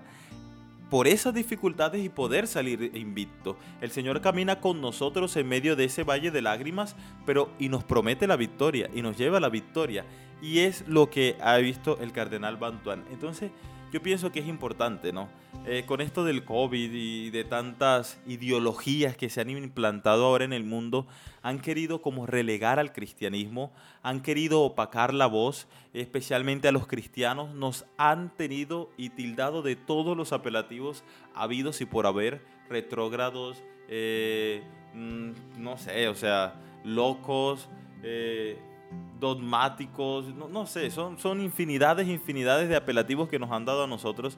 por 0.89 1.07
esas 1.07 1.33
dificultades 1.33 2.03
y 2.03 2.09
poder 2.09 2.47
salir 2.47 2.91
invicto. 2.95 3.57
El 3.81 3.91
Señor 3.91 4.21
camina 4.21 4.59
con 4.59 4.81
nosotros 4.81 5.35
en 5.35 5.47
medio 5.47 5.75
de 5.75 5.85
ese 5.85 6.03
valle 6.03 6.31
de 6.31 6.41
lágrimas, 6.41 6.95
pero 7.25 7.49
y 7.59 7.69
nos 7.69 7.83
promete 7.83 8.27
la 8.27 8.35
victoria 8.35 8.89
y 8.93 9.01
nos 9.01 9.17
lleva 9.17 9.38
a 9.38 9.41
la 9.41 9.49
victoria. 9.49 10.05
Y 10.41 10.59
es 10.59 10.88
lo 10.88 11.09
que 11.09 11.38
ha 11.41 11.57
visto 11.57 11.97
el 12.01 12.11
cardenal 12.11 12.57
Bantuan. 12.57 13.03
Entonces, 13.11 13.51
yo 13.95 14.03
pienso 14.03 14.29
que 14.29 14.41
es 14.41 14.47
importante, 14.49 15.13
¿no? 15.13 15.29
Eh, 15.65 15.86
con 15.86 16.01
esto 16.01 16.25
del 16.25 16.43
COVID 16.43 16.91
y 16.91 17.29
de 17.29 17.45
tantas 17.45 18.19
ideologías 18.27 19.15
que 19.15 19.29
se 19.29 19.39
han 19.39 19.49
implantado 19.49 20.25
ahora 20.25 20.43
en 20.43 20.51
el 20.51 20.65
mundo, 20.65 21.08
han 21.41 21.62
querido 21.62 22.01
como 22.01 22.25
relegar 22.25 22.77
al 22.77 22.91
cristianismo, 22.91 23.71
han 24.03 24.21
querido 24.21 24.63
opacar 24.63 25.13
la 25.13 25.27
voz, 25.27 25.69
especialmente 25.93 26.67
a 26.67 26.73
los 26.73 26.88
cristianos, 26.88 27.55
nos 27.55 27.86
han 27.95 28.36
tenido 28.36 28.89
y 28.97 29.12
tildado 29.12 29.62
de 29.62 29.77
todos 29.77 30.17
los 30.17 30.34
apelativos 30.34 31.05
habidos 31.34 31.79
y 31.79 31.86
por 31.86 32.05
haber, 32.05 32.41
retrógrados, 32.67 33.63
eh, 33.88 34.62
mm, 34.93 35.29
no 35.58 35.77
sé, 35.77 36.10
o 36.10 36.15
sea, 36.15 36.55
locos, 36.84 37.69
eh, 38.03 38.60
dogmáticos, 39.19 40.25
no, 40.36 40.67
sé, 40.67 40.91
son, 40.91 41.17
son 41.17 41.41
infinidades, 41.41 42.08
infinidades 42.08 42.69
de 42.69 42.75
apelativos 42.75 43.29
que 43.29 43.39
nos 43.39 43.51
han 43.51 43.65
dado 43.65 43.84
a 43.84 43.88
nosotros 43.88 44.38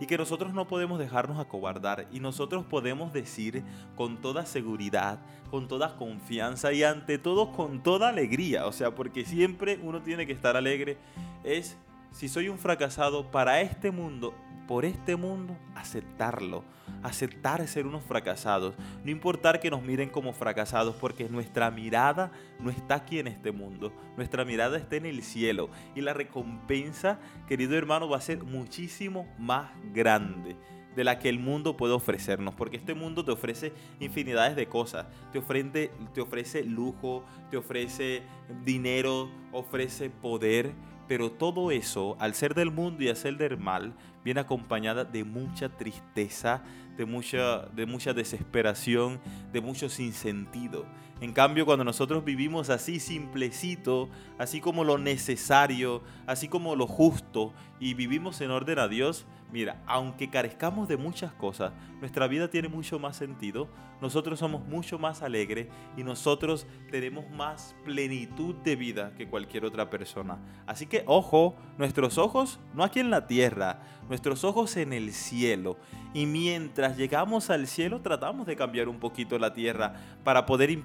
y 0.00 0.06
que 0.06 0.18
nosotros 0.18 0.52
no 0.52 0.66
podemos 0.66 0.98
dejarnos 0.98 1.38
acobardar 1.38 2.06
y 2.12 2.20
nosotros 2.20 2.64
podemos 2.64 3.12
decir 3.12 3.62
con 3.96 4.20
toda 4.20 4.44
seguridad, 4.44 5.20
con 5.50 5.68
toda 5.68 5.96
confianza 5.96 6.72
y 6.72 6.82
ante 6.82 7.18
todo 7.18 7.52
con 7.52 7.82
toda 7.82 8.08
alegría, 8.08 8.66
o 8.66 8.72
sea, 8.72 8.94
porque 8.94 9.24
siempre 9.24 9.78
uno 9.82 10.02
tiene 10.02 10.26
que 10.26 10.32
estar 10.32 10.56
alegre, 10.56 10.98
es 11.44 11.76
si 12.10 12.28
soy 12.28 12.48
un 12.48 12.58
fracasado 12.58 13.30
para 13.30 13.60
este 13.60 13.90
mundo, 13.90 14.34
por 14.66 14.84
este 14.84 15.16
mundo, 15.16 15.56
aceptarlo 15.74 16.64
aceptar 17.02 17.66
ser 17.66 17.86
unos 17.86 18.02
fracasados, 18.02 18.74
no 19.04 19.10
importar 19.10 19.60
que 19.60 19.70
nos 19.70 19.82
miren 19.82 20.08
como 20.08 20.32
fracasados, 20.32 20.96
porque 20.96 21.28
nuestra 21.28 21.70
mirada 21.70 22.32
no 22.60 22.70
está 22.70 22.96
aquí 22.96 23.18
en 23.18 23.28
este 23.28 23.52
mundo, 23.52 23.92
nuestra 24.16 24.44
mirada 24.44 24.76
está 24.76 24.96
en 24.96 25.06
el 25.06 25.22
cielo. 25.22 25.70
Y 25.94 26.00
la 26.00 26.14
recompensa, 26.14 27.18
querido 27.46 27.76
hermano, 27.76 28.08
va 28.08 28.18
a 28.18 28.20
ser 28.20 28.42
muchísimo 28.42 29.26
más 29.38 29.70
grande 29.92 30.56
de 30.94 31.04
la 31.04 31.18
que 31.18 31.28
el 31.28 31.38
mundo 31.38 31.76
puede 31.76 31.92
ofrecernos, 31.92 32.54
porque 32.54 32.78
este 32.78 32.94
mundo 32.94 33.24
te 33.24 33.30
ofrece 33.30 33.72
infinidades 34.00 34.56
de 34.56 34.66
cosas, 34.66 35.06
te 35.30 35.38
ofrece, 35.38 35.90
te 36.14 36.20
ofrece 36.22 36.64
lujo, 36.64 37.22
te 37.50 37.58
ofrece 37.58 38.22
dinero, 38.64 39.30
ofrece 39.52 40.08
poder, 40.08 40.72
pero 41.08 41.30
todo 41.30 41.70
eso, 41.70 42.16
al 42.18 42.34
ser 42.34 42.54
del 42.54 42.70
mundo 42.70 43.02
y 43.02 43.08
al 43.08 43.16
ser 43.16 43.36
del 43.36 43.58
mal, 43.58 43.94
viene 44.24 44.40
acompañada 44.40 45.04
de 45.04 45.24
mucha 45.24 45.68
tristeza, 45.68 46.62
de 46.96 47.04
mucha, 47.04 47.66
de 47.66 47.86
mucha 47.86 48.12
desesperación, 48.12 49.20
de 49.52 49.60
mucho 49.60 49.88
sinsentido. 49.88 50.84
En 51.20 51.32
cambio, 51.32 51.64
cuando 51.64 51.84
nosotros 51.84 52.24
vivimos 52.24 52.68
así 52.68 53.00
simplecito, 53.00 54.10
así 54.38 54.60
como 54.60 54.84
lo 54.84 54.98
necesario, 54.98 56.02
así 56.26 56.48
como 56.48 56.76
lo 56.76 56.86
justo, 56.86 57.54
y 57.80 57.94
vivimos 57.94 58.40
en 58.40 58.50
orden 58.50 58.78
a 58.78 58.88
Dios, 58.88 59.26
Mira, 59.52 59.80
aunque 59.86 60.28
carezcamos 60.28 60.88
de 60.88 60.96
muchas 60.96 61.32
cosas, 61.32 61.72
nuestra 62.00 62.26
vida 62.26 62.48
tiene 62.48 62.68
mucho 62.68 62.98
más 62.98 63.16
sentido, 63.16 63.68
nosotros 64.00 64.40
somos 64.40 64.66
mucho 64.66 64.98
más 64.98 65.22
alegres 65.22 65.68
y 65.96 66.02
nosotros 66.02 66.66
tenemos 66.90 67.30
más 67.30 67.76
plenitud 67.84 68.56
de 68.56 68.74
vida 68.74 69.14
que 69.16 69.28
cualquier 69.28 69.64
otra 69.64 69.88
persona. 69.88 70.38
Así 70.66 70.86
que 70.86 71.04
ojo, 71.06 71.54
nuestros 71.78 72.18
ojos 72.18 72.58
no 72.74 72.82
aquí 72.82 72.98
en 72.98 73.10
la 73.10 73.28
tierra, 73.28 73.80
nuestros 74.08 74.42
ojos 74.42 74.76
en 74.76 74.92
el 74.92 75.12
cielo. 75.12 75.76
Y 76.12 76.26
mientras 76.26 76.96
llegamos 76.96 77.48
al 77.48 77.68
cielo 77.68 78.00
tratamos 78.00 78.46
de 78.46 78.56
cambiar 78.56 78.88
un 78.88 78.98
poquito 78.98 79.38
la 79.38 79.54
tierra 79.54 79.94
para 80.24 80.44
poder 80.44 80.76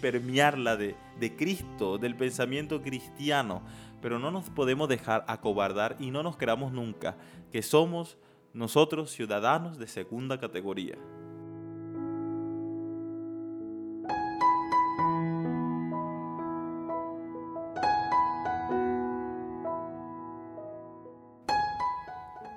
permearla 0.00 0.76
de, 0.76 0.96
de 1.20 1.36
Cristo, 1.36 1.98
del 1.98 2.16
pensamiento 2.16 2.82
cristiano 2.82 3.62
pero 4.04 4.18
no 4.18 4.30
nos 4.30 4.50
podemos 4.50 4.86
dejar 4.86 5.24
acobardar 5.28 5.96
y 5.98 6.10
no 6.10 6.22
nos 6.22 6.36
creamos 6.36 6.72
nunca 6.72 7.16
que 7.50 7.62
somos 7.62 8.18
nosotros 8.52 9.10
ciudadanos 9.10 9.78
de 9.78 9.86
segunda 9.86 10.38
categoría. 10.38 10.98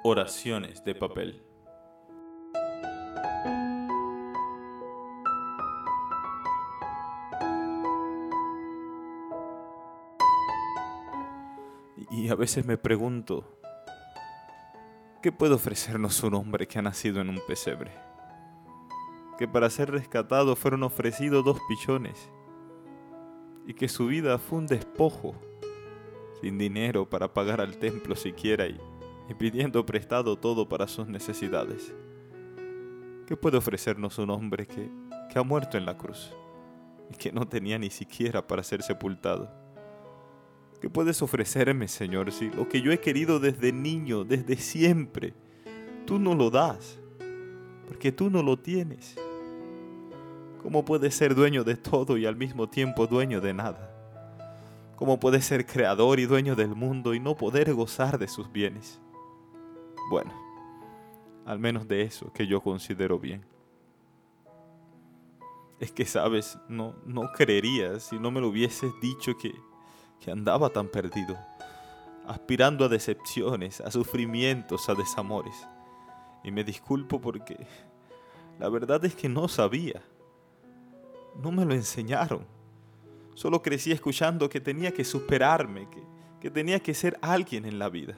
Oraciones 0.03 0.83
de 0.83 0.95
papel. 0.95 1.41
Y 12.27 12.29
a 12.29 12.35
veces 12.35 12.65
me 12.65 12.77
pregunto, 12.77 13.57
¿qué 15.21 15.31
puede 15.31 15.53
ofrecernos 15.53 16.21
un 16.23 16.33
hombre 16.33 16.67
que 16.67 16.77
ha 16.77 16.81
nacido 16.81 17.21
en 17.21 17.29
un 17.29 17.39
pesebre? 17.47 17.89
Que 19.37 19.47
para 19.47 19.69
ser 19.69 19.91
rescatado 19.91 20.57
fueron 20.57 20.83
ofrecidos 20.83 21.45
dos 21.45 21.57
pichones 21.69 22.29
y 23.65 23.73
que 23.73 23.87
su 23.87 24.07
vida 24.07 24.39
fue 24.39 24.57
un 24.57 24.67
despojo, 24.67 25.35
sin 26.41 26.57
dinero 26.57 27.09
para 27.09 27.33
pagar 27.33 27.61
al 27.61 27.77
templo 27.77 28.13
siquiera 28.13 28.67
y, 28.67 28.77
pidiendo 29.37 29.85
prestado 29.85 30.37
todo 30.37 30.67
para 30.67 30.89
sus 30.89 31.07
necesidades. 31.07 31.95
¿Qué 33.25 33.37
puede 33.37 33.55
ofrecernos 33.55 34.17
un 34.17 34.31
hombre 34.31 34.67
que, 34.67 34.91
que 35.31 35.39
ha 35.39 35.43
muerto 35.43 35.77
en 35.77 35.85
la 35.85 35.97
cruz 35.97 36.33
y 37.09 37.15
que 37.15 37.31
no 37.31 37.47
tenía 37.47 37.79
ni 37.79 37.89
siquiera 37.89 38.45
para 38.45 38.63
ser 38.63 38.83
sepultado? 38.83 39.66
¿Qué 40.81 40.89
puedes 40.89 41.21
ofrecerme, 41.21 41.87
Señor, 41.87 42.31
si 42.31 42.49
lo 42.51 42.69
que 42.69 42.81
yo 42.81 42.91
he 42.91 42.99
querido 42.99 43.39
desde 43.39 43.71
niño, 43.71 44.23
desde 44.23 44.57
siempre, 44.57 45.33
tú 46.05 46.19
no 46.19 46.35
lo 46.35 46.51
das? 46.51 46.99
Porque 47.87 48.11
tú 48.11 48.29
no 48.29 48.43
lo 48.43 48.57
tienes. 48.59 49.15
¿Cómo 50.61 50.85
puedes 50.85 51.15
ser 51.15 51.33
dueño 51.33 51.63
de 51.63 51.77
todo 51.77 52.17
y 52.17 52.25
al 52.25 52.35
mismo 52.35 52.69
tiempo 52.69 53.07
dueño 53.07 53.41
de 53.41 53.53
nada? 53.53 53.93
¿Cómo 54.97 55.19
puedes 55.19 55.45
ser 55.45 55.65
creador 55.65 56.19
y 56.19 56.25
dueño 56.25 56.55
del 56.55 56.75
mundo 56.75 57.13
y 57.13 57.19
no 57.19 57.35
poder 57.35 57.73
gozar 57.73 58.19
de 58.19 58.27
sus 58.27 58.51
bienes? 58.51 58.99
Bueno, 60.11 60.33
al 61.45 61.59
menos 61.59 61.87
de 61.87 62.03
eso 62.03 62.31
que 62.33 62.45
yo 62.45 62.61
considero 62.61 63.17
bien. 63.17 63.45
Es 65.79 65.91
que, 65.91 66.05
sabes, 66.05 66.57
no, 66.67 66.95
no 67.05 67.31
creerías 67.31 68.03
si 68.03 68.19
no 68.19 68.31
me 68.31 68.41
lo 68.41 68.49
hubieses 68.49 68.91
dicho 68.99 69.37
que 69.37 69.53
que 70.19 70.31
andaba 70.31 70.69
tan 70.69 70.87
perdido, 70.87 71.37
aspirando 72.27 72.85
a 72.85 72.89
decepciones, 72.89 73.81
a 73.81 73.91
sufrimientos, 73.91 74.89
a 74.89 74.95
desamores. 74.95 75.67
Y 76.43 76.51
me 76.51 76.63
disculpo 76.63 77.19
porque 77.19 77.67
la 78.59 78.69
verdad 78.69 79.03
es 79.05 79.15
que 79.15 79.29
no 79.29 79.47
sabía. 79.47 80.01
No 81.41 81.51
me 81.51 81.65
lo 81.65 81.73
enseñaron. 81.73 82.45
Solo 83.35 83.61
crecí 83.61 83.91
escuchando 83.91 84.49
que 84.49 84.59
tenía 84.59 84.91
que 84.91 85.03
superarme, 85.03 85.87
que, 85.89 86.03
que 86.39 86.49
tenía 86.49 86.79
que 86.79 86.93
ser 86.93 87.17
alguien 87.21 87.65
en 87.65 87.77
la 87.77 87.89
vida. 87.89 88.15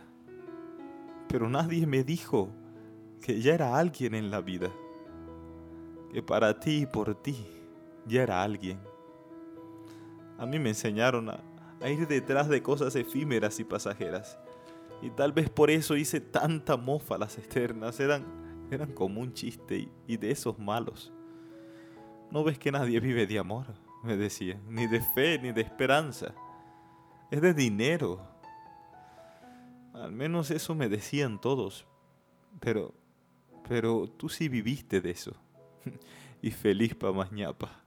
Pero 1.27 1.49
nadie 1.49 1.85
me 1.85 2.03
dijo 2.03 2.49
que 3.21 3.41
ya 3.41 3.53
era 3.53 3.77
alguien 3.77 4.15
en 4.15 4.31
la 4.31 4.41
vida. 4.41 4.71
Que 6.13 6.23
para 6.23 6.59
ti 6.59 6.83
y 6.83 6.85
por 6.85 7.15
ti 7.15 7.45
ya 8.05 8.23
era 8.23 8.41
alguien. 8.41 8.79
A 10.37 10.45
mí 10.45 10.57
me 10.57 10.69
enseñaron 10.69 11.29
a, 11.29 11.43
a 11.81 11.89
ir 11.89 12.07
detrás 12.07 12.49
de 12.49 12.61
cosas 12.61 12.95
efímeras 12.95 13.59
y 13.59 13.63
pasajeras. 13.63 14.37
Y 15.01 15.09
tal 15.11 15.31
vez 15.31 15.49
por 15.49 15.69
eso 15.69 15.95
hice 15.95 16.19
tanta 16.19 16.75
mofa 16.75 17.17
las 17.17 17.37
externas, 17.37 17.99
eran, 17.99 18.25
eran 18.69 18.91
como 18.91 19.21
un 19.21 19.33
chiste 19.33 19.89
y, 20.07 20.17
de 20.17 20.31
esos 20.31 20.59
malos. 20.59 21.13
¿No 22.31 22.43
ves 22.43 22.59
que 22.59 22.71
nadie 22.71 22.99
vive 22.99 23.25
de 23.25 23.39
amor? 23.39 23.65
Me 24.03 24.17
decía, 24.17 24.59
ni 24.67 24.87
de 24.87 25.01
fe, 25.01 25.39
ni 25.39 25.51
de 25.51 25.61
esperanza. 25.61 26.33
Es 27.31 27.41
de 27.41 27.53
dinero. 27.53 28.21
Al 29.93 30.11
menos 30.11 30.51
eso 30.51 30.75
me 30.75 30.89
decían 30.89 31.39
todos. 31.39 31.87
Pero, 32.59 32.93
pero 33.67 34.07
tú 34.07 34.29
sí 34.29 34.49
viviste 34.49 35.01
de 35.01 35.11
eso. 35.11 35.35
y 36.41 36.51
feliz 36.51 36.93
pa' 36.93 37.11
mañapa. 37.11 37.83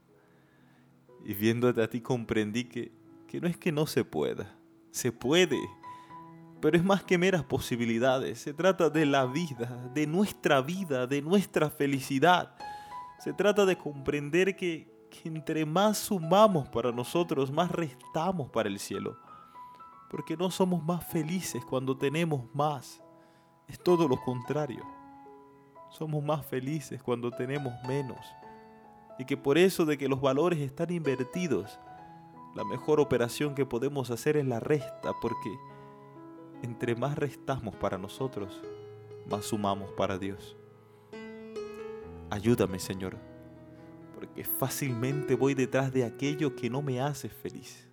Y 1.25 1.35
viéndote 1.35 1.83
a 1.83 1.89
ti 1.89 2.01
comprendí 2.01 2.65
que 2.65 3.02
que 3.33 3.41
no 3.41 3.49
es 3.49 3.57
que 3.57 3.73
no 3.73 3.87
se 3.87 4.05
pueda, 4.05 4.55
se 4.91 5.11
puede, 5.11 5.59
pero 6.61 6.77
es 6.77 6.85
más 6.85 7.03
que 7.03 7.17
meras 7.17 7.43
posibilidades, 7.43 8.39
se 8.39 8.53
trata 8.53 8.91
de 8.91 9.07
la 9.07 9.25
vida, 9.25 9.89
de 9.95 10.07
nuestra 10.07 10.61
vida, 10.61 11.07
de 11.07 11.23
nuestra 11.23 11.71
felicidad. 11.71 12.55
Se 13.21 13.33
trata 13.33 13.65
de 13.65 13.79
comprender 13.79 14.55
que, 14.55 15.09
entre 15.25 15.65
más 15.65 15.97
sumamos 15.97 16.69
para 16.69 16.93
nosotros, 16.93 17.51
más 17.51 17.71
restamos 17.71 18.51
para 18.51 18.69
el 18.69 18.79
cielo. 18.79 19.17
Porque 20.11 20.37
no 20.37 20.51
somos 20.51 20.85
más 20.85 21.03
felices 21.07 21.65
cuando 21.65 21.97
tenemos 21.97 22.55
más. 22.55 23.03
Es 23.67 23.83
todo 23.83 24.07
lo 24.07 24.21
contrario. 24.23 24.85
somos 25.89 26.23
más 26.23 26.45
felices 26.45 27.03
cuando 27.03 27.31
tenemos 27.31 27.73
menos. 27.89 28.21
Y 29.19 29.25
que 29.25 29.39
por 29.39 29.57
eso 29.57 29.87
de 29.87 29.97
que 29.97 30.07
los 30.07 30.21
valores 30.21 30.59
están 30.59 30.93
invertidos, 30.93 31.79
la 32.55 32.65
mejor 32.65 33.01
operación 33.01 33.55
que 33.55 33.65
podemos 33.65 34.11
hacer 34.11 34.37
es 34.37 34.47
la 34.47 34.61
resta, 34.61 35.13
porque 35.21 35.59
entre 36.63 36.95
más 36.95 37.17
restamos 37.17 37.75
para 37.77 37.99
nosotros, 37.99 38.61
más 39.29 39.47
sumamos 39.47 39.91
para 39.93 40.19
Dios. 40.19 40.57
Ayúdame, 42.31 42.79
Señor, 42.79 43.17
porque 44.15 44.45
fácilmente 44.45 45.35
voy 45.35 45.55
detrás 45.55 45.93
de 45.93 46.05
aquello 46.05 46.55
que 46.55 46.71
no 46.71 46.83
me 46.83 47.01
hace 47.01 47.29
feliz, 47.29 47.89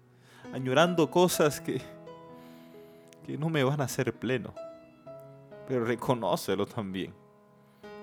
añorando 0.54 1.10
cosas 1.10 1.60
que, 1.62 1.82
que 3.26 3.38
no 3.38 3.50
me 3.50 3.63
van 3.63 3.82
a 3.82 3.86
hacer 3.86 4.13
pleno. 4.13 4.54
Pero 5.67 5.86
reconócelo 5.86 6.65
también, 6.65 7.13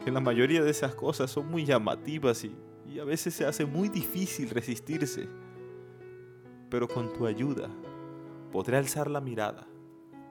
que 0.05 0.11
la 0.11 0.21
mayoría 0.21 0.63
de 0.63 0.71
esas 0.71 0.95
cosas 0.95 1.31
son 1.31 1.49
muy 1.51 1.65
llamativas 1.65 2.45
y, 2.45 2.55
y 2.89 2.99
a 2.99 3.05
veces 3.05 3.35
se 3.35 3.45
hace 3.45 3.67
muy 3.67 3.89
difícil 3.89 4.51
resistirse. 4.51 5.29
Pero 6.77 6.89
con 6.89 7.11
tu 7.11 7.27
ayuda 7.27 7.71
podré 8.53 8.77
alzar 8.77 9.11
la 9.11 9.23
mirada 9.23 9.67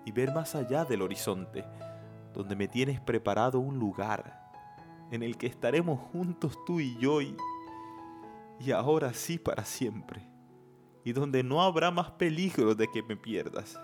y 0.05 0.11
ver 0.11 0.31
más 0.31 0.53
allá 0.53 0.85
del 0.85 1.01
horizonte, 1.01 1.65
donde 2.35 2.55
me 2.55 2.67
tienes 2.67 3.01
preparado 3.01 3.59
un 3.59 3.79
lugar 3.79 4.53
en 5.09 5.23
el 5.23 5.39
que 5.39 5.47
estaremos 5.47 5.99
juntos 6.11 6.55
tú 6.63 6.79
y 6.79 6.95
yo 6.99 7.19
y, 7.19 7.35
y 8.59 8.69
ahora 8.69 9.11
sí 9.15 9.39
para 9.39 9.65
siempre, 9.65 10.21
y 11.03 11.13
donde 11.13 11.41
no 11.41 11.63
habrá 11.63 11.89
más 11.89 12.11
peligro 12.11 12.75
de 12.75 12.91
que 12.91 13.01
me 13.01 13.17
pierdas, 13.17 13.79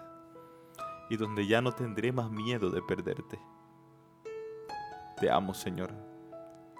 y 1.09 1.17
donde 1.17 1.47
ya 1.47 1.63
no 1.63 1.71
tendré 1.71 2.11
más 2.11 2.29
miedo 2.29 2.69
de 2.69 2.83
perderte. 2.83 3.39
Te 5.19 5.31
amo, 5.31 5.55
Señor, 5.55 5.91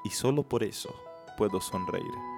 y 0.04 0.12
solo 0.12 0.48
por 0.48 0.62
eso 0.62 0.94
puedo 1.40 1.60
sonreír. 1.60 2.31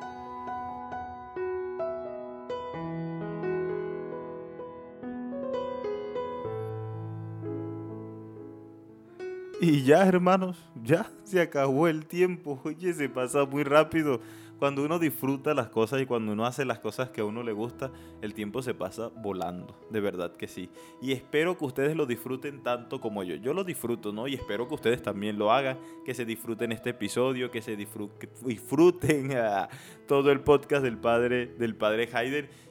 Y 9.66 9.84
ya, 9.84 10.06
hermanos, 10.06 10.62
ya 10.84 11.10
se 11.24 11.40
acabó 11.40 11.88
el 11.88 12.06
tiempo. 12.06 12.60
Oye, 12.66 12.92
se 12.94 13.08
pasa 13.08 13.46
muy 13.46 13.64
rápido. 13.64 14.20
Cuando 14.60 14.84
uno 14.84 15.00
disfruta 15.00 15.54
las 15.54 15.70
cosas 15.70 16.02
y 16.02 16.06
cuando 16.06 16.34
uno 16.34 16.46
hace 16.46 16.66
las 16.66 16.80
cosas 16.80 17.12
que 17.12 17.22
a 17.22 17.26
uno 17.26 17.44
le 17.44 17.54
gusta, 17.54 17.90
el 18.22 18.34
tiempo 18.34 18.62
se 18.62 18.74
pasa 18.74 19.08
volando. 19.08 19.74
De 19.90 20.02
verdad 20.02 20.36
que 20.36 20.50
sí. 20.50 20.70
Y 21.02 21.14
espero 21.14 21.58
que 21.58 21.64
ustedes 21.64 21.96
lo 21.96 22.06
disfruten 22.06 22.62
tanto 22.62 23.00
como 23.00 23.24
yo. 23.24 23.36
Yo 23.36 23.54
lo 23.54 23.64
disfruto, 23.64 24.12
¿no? 24.12 24.28
Y 24.28 24.34
espero 24.34 24.68
que 24.68 24.74
ustedes 24.74 25.02
también 25.02 25.40
lo 25.40 25.54
hagan. 25.54 25.78
Que 26.04 26.14
se 26.14 26.26
disfruten 26.26 26.74
este 26.74 26.90
episodio, 26.90 27.50
que 27.50 27.62
se 27.62 27.78
disfruten 27.78 29.32
ah, 29.38 29.70
todo 30.10 30.30
el 30.34 30.42
podcast 30.42 30.84
del 30.84 30.98
padre, 30.98 31.46
del 31.46 31.78
padre 31.78 32.08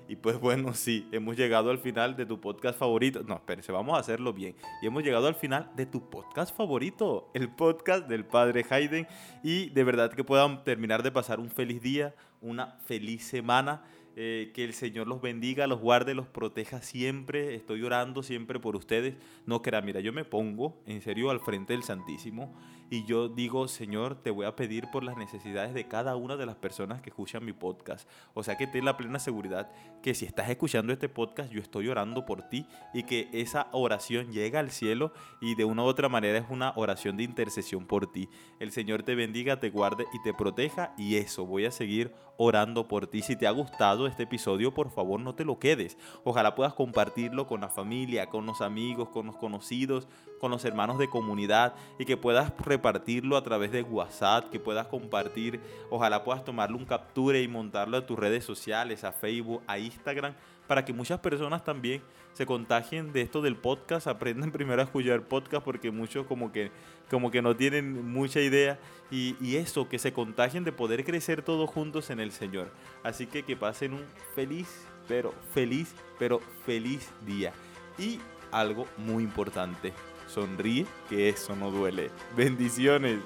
y 0.09 0.17
pues 0.17 0.39
bueno, 0.39 0.75
sí, 0.75 1.09
hemos 1.13 1.37
llegado 1.37 1.71
al 1.71 1.79
final 1.79 2.17
de 2.17 2.27
tu 2.27 2.41
podcast 2.41 2.79
favorito. 2.79 3.23
No, 3.23 3.35
espérense, 3.35 3.73
vamos 3.73 3.97
a 3.97 4.01
hacerlo 4.01 4.33
bien. 4.33 4.55
Y 4.83 4.87
hemos 4.87 5.03
llegado 5.03 5.27
al 5.27 5.35
final 5.35 5.71
de 5.77 5.87
tu 5.87 6.09
podcast 6.11 6.57
favorito, 6.57 7.31
el 7.35 7.49
podcast 7.49 8.09
del 8.09 8.25
padre 8.25 8.65
Hayden. 8.69 9.07
Y 9.43 9.71
de 9.71 9.85
verdad 9.85 10.13
que 10.13 10.25
puedan 10.25 10.65
terminar 10.65 11.03
de 11.03 11.13
pasar 11.13 11.41
un 11.41 11.51
feliz 11.51 11.83
día, 11.83 12.15
una 12.41 12.79
feliz 12.87 13.25
semana. 13.25 13.83
Eh, 14.15 14.53
que 14.53 14.63
el 14.63 14.75
Señor 14.75 15.09
los 15.09 15.23
bendiga, 15.23 15.67
los 15.67 15.81
guarde, 15.81 16.15
los 16.15 16.27
proteja 16.27 16.83
siempre. 16.83 17.55
Estoy 17.55 17.83
orando 17.83 18.23
siempre 18.23 18.61
por 18.61 18.77
ustedes. 18.77 19.15
No 19.47 19.63
crea, 19.63 19.81
mira, 19.81 20.01
yo 20.01 20.13
me 20.13 20.27
pongo 20.27 20.83
en 20.85 21.01
serio 21.01 21.31
al 21.31 21.41
frente 21.41 21.73
del 21.73 21.83
Santísimo 21.83 22.55
y 22.93 23.05
yo 23.05 23.31
digo, 23.31 23.69
Señor, 23.69 24.17
te 24.17 24.31
voy 24.31 24.45
a 24.45 24.55
pedir 24.55 24.91
por 24.91 25.03
las 25.03 25.17
necesidades 25.17 25.73
de 25.73 25.89
cada 25.89 26.15
una 26.15 26.37
de 26.37 26.45
las 26.45 26.57
personas 26.57 27.01
que 27.01 27.09
escuchan 27.09 27.43
mi 27.43 27.55
podcast. 27.55 28.07
O 28.35 28.43
sea 28.43 28.59
que 28.59 28.67
ten 28.67 28.85
la 28.85 28.99
plena 28.99 29.19
seguridad 29.19 29.71
que 30.03 30.13
si 30.13 30.27
estás 30.27 30.51
escuchando 30.51 30.93
este 30.93 31.09
podcast, 31.09 31.51
yo 31.51 31.63
estoy 31.63 31.89
orando 31.89 32.27
por 32.27 32.43
ti 32.51 32.67
y 32.93 33.05
que 33.05 33.31
esa 33.33 33.69
oración 33.73 34.31
llega 34.31 34.61
al 34.61 34.71
cielo 34.71 35.15
y 35.41 35.55
de 35.55 35.65
una 35.65 35.85
u 35.85 35.87
otra 35.87 36.11
manera 36.11 36.37
es 36.37 36.45
una 36.51 36.75
oración 36.77 37.17
de 37.17 37.23
intercesión 37.23 37.87
por 37.87 38.13
ti. 38.13 38.29
El 38.61 38.73
Señor 38.73 39.05
te 39.05 39.15
bendiga, 39.15 39.59
te 39.59 39.71
guarde 39.71 40.05
y 40.13 40.23
te 40.23 40.35
proteja 40.35 40.93
y 40.99 41.17
eso, 41.17 41.47
voy 41.47 41.65
a 41.65 41.71
seguir 41.71 42.13
orando 42.37 42.89
por 42.89 43.07
ti. 43.07 43.23
Si 43.23 43.37
te 43.37 43.47
ha 43.47 43.53
gustado 43.53 44.07
este 44.07 44.25
episodio, 44.25 44.75
por 44.75 44.91
favor 44.91 45.19
no 45.19 45.35
te 45.35 45.47
lo 45.47 45.59
quedes. 45.59 45.97
Ojalá 46.25 46.55
puedas 46.55 46.75
compartirlo 46.75 47.47
con 47.47 47.63
la 47.63 47.71
familia, 47.71 48.29
con 48.29 48.45
los 48.45 48.61
amigos, 48.61 49.09
con 49.09 49.27
los 49.27 49.37
conocidos, 49.37 50.09
con 50.43 50.51
los 50.51 50.65
hermanos 50.65 50.99
de 50.99 51.09
comunidad 51.09 51.73
y 52.01 52.05
que 52.05 52.17
puedas 52.17 52.53
repartirlo 52.59 53.37
a 53.37 53.45
través 53.45 53.71
de 53.71 53.83
WhatsApp, 53.83 54.51
que 54.51 54.59
puedas 54.59 54.89
compartir, 54.89 55.61
ojalá 55.89 56.25
puedas 56.25 56.45
tomarle 56.45 56.77
un 56.77 56.85
capture 56.85 57.41
y 57.41 57.47
montarlo 57.47 57.97
a 57.97 58.05
tus 58.05 58.19
redes 58.19 58.45
sociales, 58.45 59.05
a 59.05 59.13
Facebook, 59.13 59.63
a 59.69 59.79
Instagram, 59.79 60.35
para 60.67 60.85
que 60.85 60.93
muchas 60.93 61.21
personas 61.21 61.63
también 61.63 62.03
se 62.33 62.45
contagien 62.45 63.13
de 63.13 63.21
esto 63.21 63.41
del 63.41 63.55
podcast, 63.55 64.09
aprendan 64.09 64.51
primero 64.53 64.83
a 64.83 64.85
escuchar 64.85 65.23
podcast 65.23 65.65
porque 65.65 65.93
muchos 65.93 66.27
como 66.27 66.51
que, 66.51 66.73
como 67.09 67.31
que 67.31 67.41
no 67.41 67.55
tienen 67.55 68.11
mucha 68.11 68.41
idea 68.41 68.81
y, 69.13 69.37
y 69.41 69.59
eso, 69.59 69.89
que 69.89 70.01
se 70.01 70.13
contagien 70.13 70.65
de 70.65 70.73
poder 70.73 71.05
crecer 71.05 71.43
todos 71.43 71.71
juntos 71.71 72.11
en 72.11 72.19
el 72.19 72.33
Señor. 72.33 72.73
Así 73.05 73.29
que 73.29 73.45
que 73.45 73.57
pasen 73.57 73.93
un 73.93 74.05
feliz, 74.35 74.89
pero 75.07 75.33
feliz, 75.55 75.95
pero 76.19 76.41
feliz 76.67 77.13
día. 77.25 77.53
Y 77.97 78.19
algo 78.51 78.89
muy 78.99 79.23
importante, 79.23 79.93
sonríe, 80.33 80.87
que 81.09 81.29
eso 81.29 81.55
no 81.55 81.71
duele. 81.71 82.11
Bendiciones. 82.37 83.19